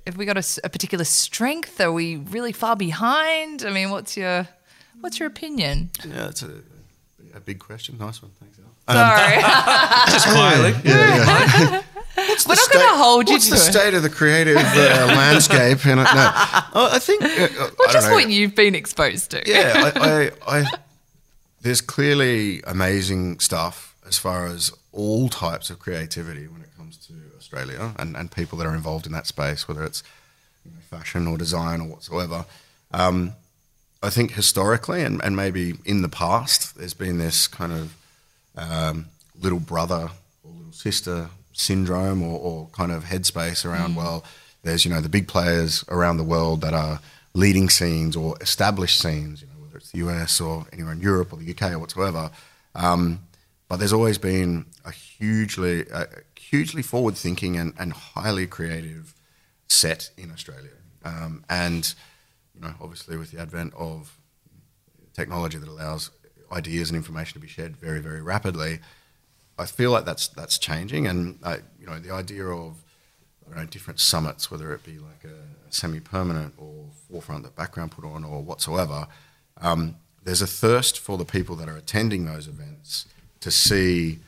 [0.06, 1.80] have we got a particular strength?
[1.80, 3.64] Are we really far behind?
[3.64, 4.46] I mean, what's your
[5.00, 5.90] what's your opinion?
[6.04, 6.50] Yeah, that's a,
[7.34, 7.96] a big question.
[7.98, 8.30] Nice one.
[8.38, 8.66] Thanks, Al.
[8.94, 9.42] Sorry,
[10.12, 11.82] Just quietly.
[12.16, 13.72] What's we're the not going to state- hold you What's to the it.
[13.72, 14.60] state of the creative uh,
[15.08, 15.84] landscape?
[15.86, 17.22] And no, Oh, I think.
[17.22, 18.14] Uh, uh, I Well, don't just know.
[18.14, 19.42] what you've been exposed to.
[19.44, 20.70] yeah, I, I, I,
[21.60, 27.14] there's clearly amazing stuff as far as all types of creativity when it comes to
[27.36, 30.02] Australia and, and people that are involved in that space, whether it's
[30.64, 32.44] you know, fashion or design or whatsoever.
[32.92, 33.32] Um,
[34.02, 37.96] I think historically and, and maybe in the past, there's been this kind of
[38.56, 39.06] um,
[39.40, 40.10] little brother
[40.44, 44.24] or little sister syndrome or, or kind of headspace around, well,
[44.62, 47.00] there's, you know, the big players around the world that are
[47.34, 51.32] leading scenes or established scenes, you know, whether it's the US or anywhere in Europe
[51.32, 52.30] or the UK or whatsoever.
[52.74, 53.20] Um,
[53.68, 56.06] but there's always been a hugely, a
[56.38, 59.14] hugely forward thinking and, and highly creative
[59.68, 60.70] set in Australia.
[61.04, 61.94] Um, and,
[62.54, 64.18] you know, obviously with the advent of
[65.14, 66.10] technology that allows
[66.52, 68.80] ideas and information to be shared very, very rapidly,
[69.58, 71.06] I feel like that's that's changing.
[71.06, 72.76] And uh, you know, the idea of
[73.50, 75.36] I know different summits, whether it be like a,
[75.68, 79.08] semi-permanent or forefront that background put on or whatsoever,
[79.60, 83.06] um, there's a thirst for the people that are attending those events
[83.40, 84.18] to see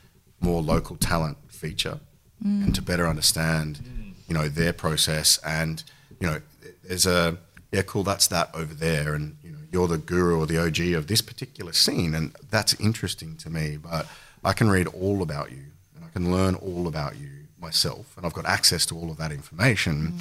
[0.41, 2.01] more local talent feature
[2.45, 3.81] and to better understand,
[4.29, 5.83] you know, their process and
[6.21, 6.41] you know,
[6.85, 7.39] there's a
[7.73, 10.95] yeah, cool, that's that over there, and you know, you're the guru or the OG
[10.97, 13.77] of this particular scene, and that's interesting to me.
[13.77, 14.07] But
[14.43, 17.29] I can read all about you, and I can learn all about you
[17.61, 20.19] myself, and I've got access to all of that information.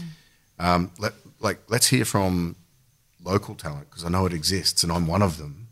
[0.60, 2.58] Um, let like let's hear from
[3.24, 5.67] local talent because I know it exists, and I'm one of them.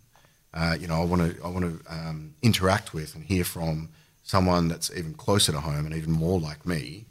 [0.56, 3.90] Uh, you know, I want to I want to um, interact with and hear from
[4.24, 7.06] someone that's even closer to home and even more like me,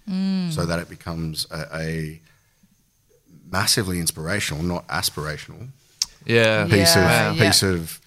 [0.51, 2.21] so that it becomes a, a
[3.51, 5.69] massively inspirational, not aspirational
[6.25, 6.65] Yeah.
[6.65, 7.45] piece Yeah, of yeah.
[7.47, 8.01] piece of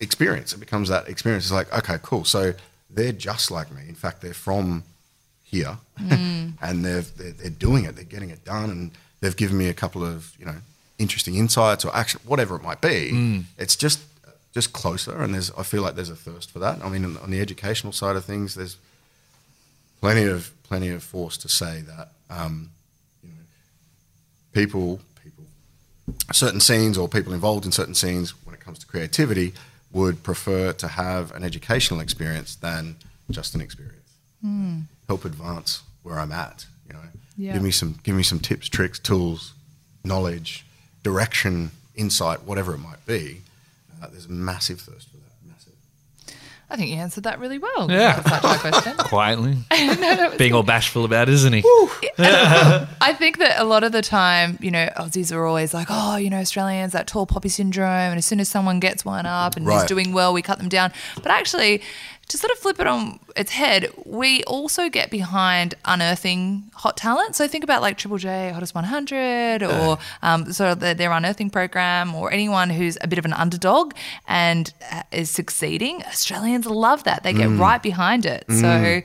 [0.00, 0.52] experience.
[0.52, 1.44] It becomes that experience.
[1.44, 2.24] It's like, okay, cool.
[2.24, 2.54] So
[2.90, 3.82] they're just like me.
[3.88, 4.84] In fact, they're from
[5.42, 6.52] here, Mm.
[6.62, 7.96] and they're, they're they're doing it.
[7.96, 8.90] They're getting it done, and
[9.20, 10.56] they've given me a couple of you know
[10.98, 13.10] interesting insights or action, whatever it might be.
[13.12, 13.44] Mm.
[13.58, 14.00] It's just
[14.54, 16.82] just closer, and there's I feel like there's a thirst for that.
[16.84, 18.76] I mean, on the educational side of things, there's
[20.00, 22.70] plenty of plenty of force to say that um,
[23.22, 23.44] you know
[24.52, 25.44] people people
[26.32, 29.52] certain scenes or people involved in certain scenes when it comes to creativity
[29.92, 32.96] would prefer to have an educational experience than
[33.30, 33.94] just an experience.
[35.08, 36.66] Help advance where I'm at.
[36.86, 37.00] You know,
[37.36, 37.54] Yeah.
[37.54, 39.52] give me some give me some tips, tricks, tools,
[40.04, 40.64] knowledge,
[41.02, 43.42] direction, insight, whatever it might be.
[44.02, 45.24] Uh, there's a massive thirst for that.
[45.46, 45.72] Massive.
[46.70, 47.90] I think you answered that really well.
[47.90, 48.20] Yeah.
[48.20, 48.96] That's my question.
[48.98, 49.56] Quietly.
[50.38, 51.62] Being all bashful about it, isn't he?
[52.18, 56.16] I think that a lot of the time, you know, Aussies are always like, oh,
[56.16, 57.88] you know, Australians, that tall poppy syndrome.
[57.88, 60.68] And as soon as someone gets one up and is doing well, we cut them
[60.68, 60.92] down.
[61.16, 61.80] But actually,
[62.28, 67.34] to sort of flip it on its head, we also get behind unearthing hot talent.
[67.34, 71.48] So think about like Triple J, Hottest 100, or um, sort of their, their unearthing
[71.48, 73.94] program, or anyone who's a bit of an underdog
[74.26, 76.02] and uh, is succeeding.
[76.04, 77.22] Australians love that.
[77.22, 78.44] They get right behind it.
[78.48, 79.02] So,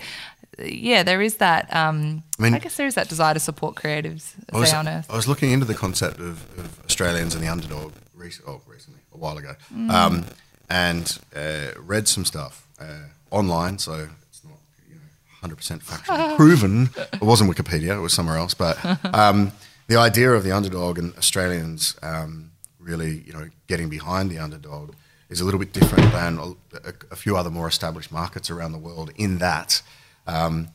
[0.59, 1.73] yeah, there is that.
[1.73, 4.69] Um, I, mean- guess there is that desire to support creatives I as was.
[5.09, 8.99] I was looking into the concept of, of Australians and the underdog rec- oh, recently,
[9.13, 9.55] a while ago,
[9.89, 10.25] um,
[10.69, 13.77] and uh, read some stuff uh, online.
[13.77, 14.57] So it's not
[14.89, 16.89] you know, 100% factually proven.
[16.95, 18.53] It wasn't Wikipedia; it was somewhere else.
[18.53, 18.77] But
[19.13, 19.51] um,
[19.87, 24.93] the idea of the underdog and Australians um, really, you know, getting behind the underdog
[25.29, 26.49] is a little bit different than a,
[26.89, 29.11] a, a few other more established markets around the world.
[29.15, 29.81] In that,
[30.27, 30.69] um,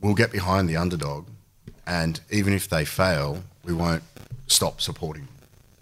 [0.00, 1.26] we'll get behind the underdog,
[1.86, 4.02] and even if they fail, we won't
[4.46, 5.22] stop supporting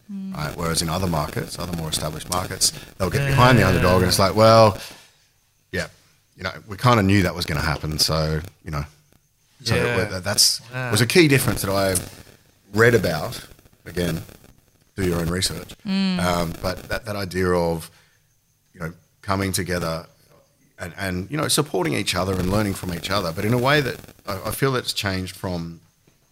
[0.09, 0.33] them.
[0.35, 0.57] Right?
[0.57, 4.19] Whereas in other markets, other more established markets, they'll get behind the underdog, and it's
[4.19, 4.81] like, well, yeah,
[6.37, 8.85] you know, we kind of knew that was going to happen, so you know,
[9.65, 10.05] So Yeah.
[10.05, 10.61] that- that's
[10.93, 11.97] was a key difference that I
[12.73, 13.41] read about.
[13.87, 14.23] Again,
[14.97, 15.75] do your own research.
[15.87, 17.91] Um, but that, that idea of
[18.75, 20.07] you know coming together
[20.79, 23.59] and, and you know supporting each other and learning from each other, but in a
[23.59, 25.81] way that I, I feel that it's changed from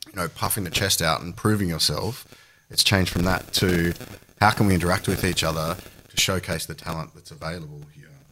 [0.06, 2.26] you know puffing the chest out and proving yourself.
[2.70, 3.94] It's changed from that to
[4.40, 5.76] how can we interact with each other
[6.10, 7.80] to showcase the talent that's available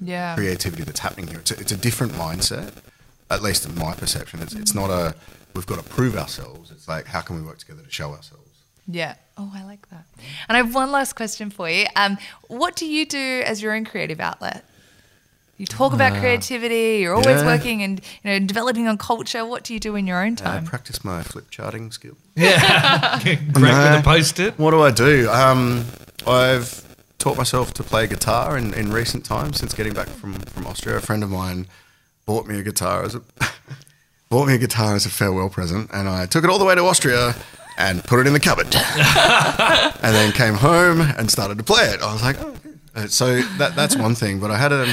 [0.05, 0.35] Yeah.
[0.35, 1.39] creativity that's happening here.
[1.39, 2.73] It's a, it's a different mindset,
[3.31, 4.41] at least in my perception.
[4.41, 5.15] It's it's not a
[5.55, 6.71] we've got to prove ourselves.
[6.71, 8.39] It's like how can we work together to show ourselves.
[8.89, 9.15] Yeah.
[9.39, 10.05] Oh, I like that.
[10.49, 11.87] And I have one last question for you.
[11.97, 14.65] Um, what do you do as your own creative outlet?
[15.57, 16.99] You talk about creativity.
[17.01, 17.47] You're always yeah.
[17.47, 19.45] working and you know developing on culture.
[19.45, 20.65] What do you do in your own Uh, time?
[20.65, 22.17] practice my flip charting skill.
[22.37, 23.99] Great with No.
[23.99, 24.59] a post-it.
[24.59, 25.31] What do I do?
[25.31, 25.85] Um,
[26.27, 26.92] I've
[27.23, 30.97] taught myself to play guitar in, in recent times since getting back from, from Austria.
[30.97, 31.69] A friend of mine
[32.27, 33.23] bought me a guitar as a
[34.29, 36.75] bought me a guitar as a farewell present, and I took it all the way
[36.75, 37.37] to Austria
[37.79, 42.03] and put it in the cupboard, and then came home and started to play it.
[42.03, 42.57] I was like, oh,
[42.97, 43.07] okay.
[43.07, 44.41] So that that's one thing.
[44.41, 44.93] But I had a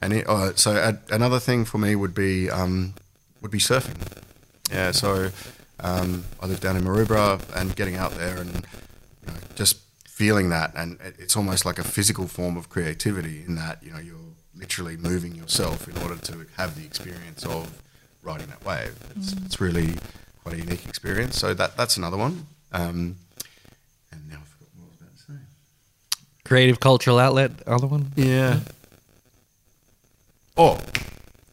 [0.00, 2.94] and uh, so a, another thing for me would be um,
[3.42, 3.96] would be surfing.
[4.70, 5.30] Yeah, so
[5.80, 9.78] um, I live down in Maroubra and getting out there and you know, just
[10.16, 13.98] feeling that, and it's almost like a physical form of creativity in that you know
[13.98, 14.16] you're
[14.56, 17.82] literally moving yourself in order to have the experience of
[18.22, 18.96] riding that wave.
[19.14, 19.92] It's, it's really
[20.42, 21.36] quite a unique experience.
[21.38, 22.46] So that that's another one.
[22.72, 23.16] Um,
[24.10, 26.18] and now I forgot what I was about to say.
[26.46, 27.50] Creative cultural outlet.
[27.66, 28.12] Other one.
[28.16, 28.60] Yeah.
[30.56, 30.76] Oh,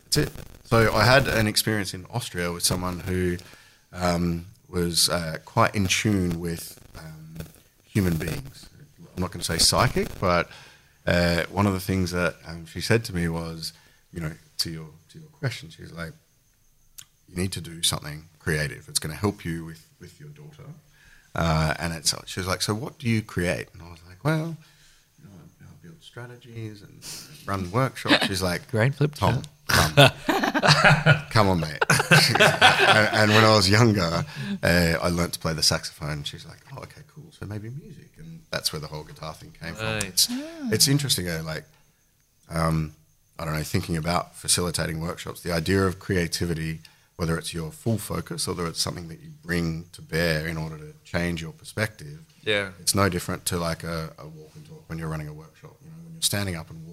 [0.05, 0.31] that's it.
[0.63, 3.35] So I had an experience in Austria with someone who
[3.91, 6.79] um, was uh, quite in tune with
[7.93, 8.69] human beings.
[9.15, 10.49] I'm not going to say psychic, but
[11.05, 13.73] uh, one of the things that um, she said to me was,
[14.11, 16.13] you know, to your to your question, she's like,
[17.29, 18.87] you need to do something creative.
[18.89, 20.69] It's going to help you with with your daughter.
[21.35, 23.67] Uh, and it's she was like, so what do you create?
[23.73, 24.57] And I was like, well,
[25.21, 27.05] you know, I build strategies and
[27.45, 28.25] run workshops.
[28.25, 29.93] She's like, Great flip Tom, come,
[31.29, 31.83] come on, mate.
[31.89, 34.25] and, and when I was younger,
[34.61, 36.23] uh, I learnt to play the saxophone.
[36.23, 37.25] She was like, oh, okay, cool.
[37.31, 39.85] So maybe music, and that's where the whole guitar thing came from.
[39.85, 40.05] Right.
[40.05, 40.27] It's
[40.71, 41.41] it's interesting, eh?
[41.41, 41.65] like,
[42.49, 42.93] um,
[43.39, 46.79] I don't know, thinking about facilitating workshops, the idea of creativity,
[47.15, 50.57] whether it's your full focus or whether it's something that you bring to bear in
[50.57, 52.19] order to change your perspective.
[52.43, 52.69] Yeah.
[52.79, 55.75] It's no different to like a, a walk and talk when you're running a workshop.
[55.83, 56.92] You know, when you're standing up and walking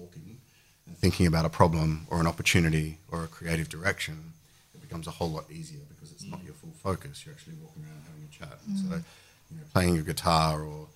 [1.01, 4.33] thinking about a problem or an opportunity or a creative direction,
[4.73, 7.25] it becomes a whole lot easier because it's not your full focus.
[7.25, 8.59] You're actually walking around having a chat.
[8.67, 9.03] And so, mm.
[9.49, 10.87] you know, playing your guitar or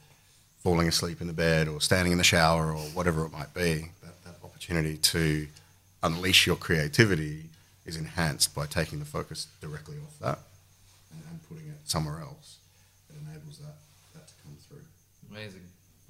[0.63, 3.89] falling asleep in the bed or standing in the shower or whatever it might be,
[4.03, 5.47] that, that opportunity to
[6.03, 7.45] unleash your creativity
[7.85, 10.39] is enhanced by taking the focus directly off that
[11.11, 12.57] and, and putting it somewhere else.
[13.09, 13.77] It enables that,
[14.13, 14.85] that to come through.
[15.31, 15.61] Amazing.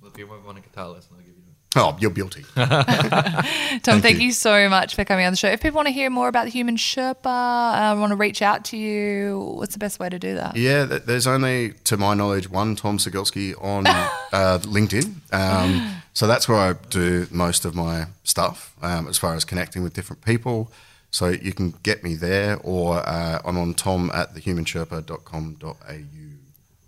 [0.01, 1.54] Well, if you ever want a guitar lesson, I'll give you one.
[1.77, 2.45] Oh, you're guilty.
[2.55, 4.27] Tom, thank, you.
[4.27, 4.31] you.
[4.31, 5.49] so much for coming on the show.
[5.49, 8.63] If people want to hear more about the Human Sherpa, uh, want to reach out
[8.65, 10.55] to you, what's the best way to do that?
[10.55, 15.15] Yeah, th- there's only, to my knowledge, one Tom Sigelski on uh, LinkedIn.
[15.33, 19.83] Um, so that's where I do most of my stuff um, as far as connecting
[19.83, 20.71] with different people.
[21.11, 26.01] So you can get me there, or uh, I'm on tom at thehumansherpa.com.au.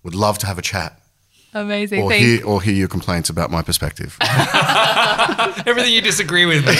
[0.03, 1.01] Would love to have a chat
[1.62, 2.03] Amazing.
[2.03, 4.18] or hear, or hear your complaints about my perspective.
[5.66, 6.74] Everything you disagree with me.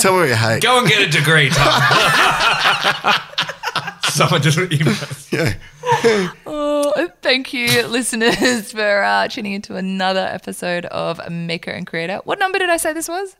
[0.00, 0.62] Tell me what you hate.
[0.62, 1.82] Go and get a degree, Tom.
[4.10, 5.32] Someone just emailed.
[5.32, 5.54] Yeah.
[6.46, 12.20] Oh, thank you, listeners, for uh, tuning into another episode of Maker and Creator.
[12.24, 13.36] What number did I say this was?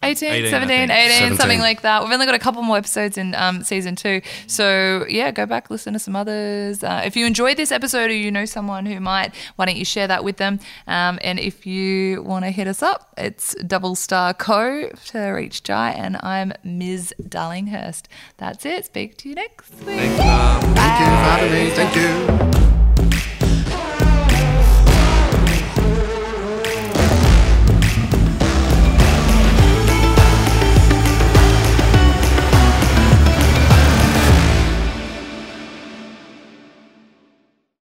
[0.00, 1.36] 18, 18, 17, 18, 17.
[1.36, 2.04] something like that.
[2.04, 4.22] We've only got a couple more episodes in um, season two.
[4.46, 6.84] So, yeah, go back, listen to some others.
[6.84, 9.84] Uh, if you enjoyed this episode or you know someone who might, why don't you
[9.84, 10.60] share that with them?
[10.86, 15.64] Um, and if you want to hit us up, it's Double Star Co to reach
[15.64, 17.12] Jai, and I'm Ms.
[17.20, 18.04] Darlinghurst.
[18.36, 18.84] That's it.
[18.86, 19.98] Speak to you next week.
[19.98, 21.70] Thanks, Thank you for having me.
[21.70, 23.27] Thank you.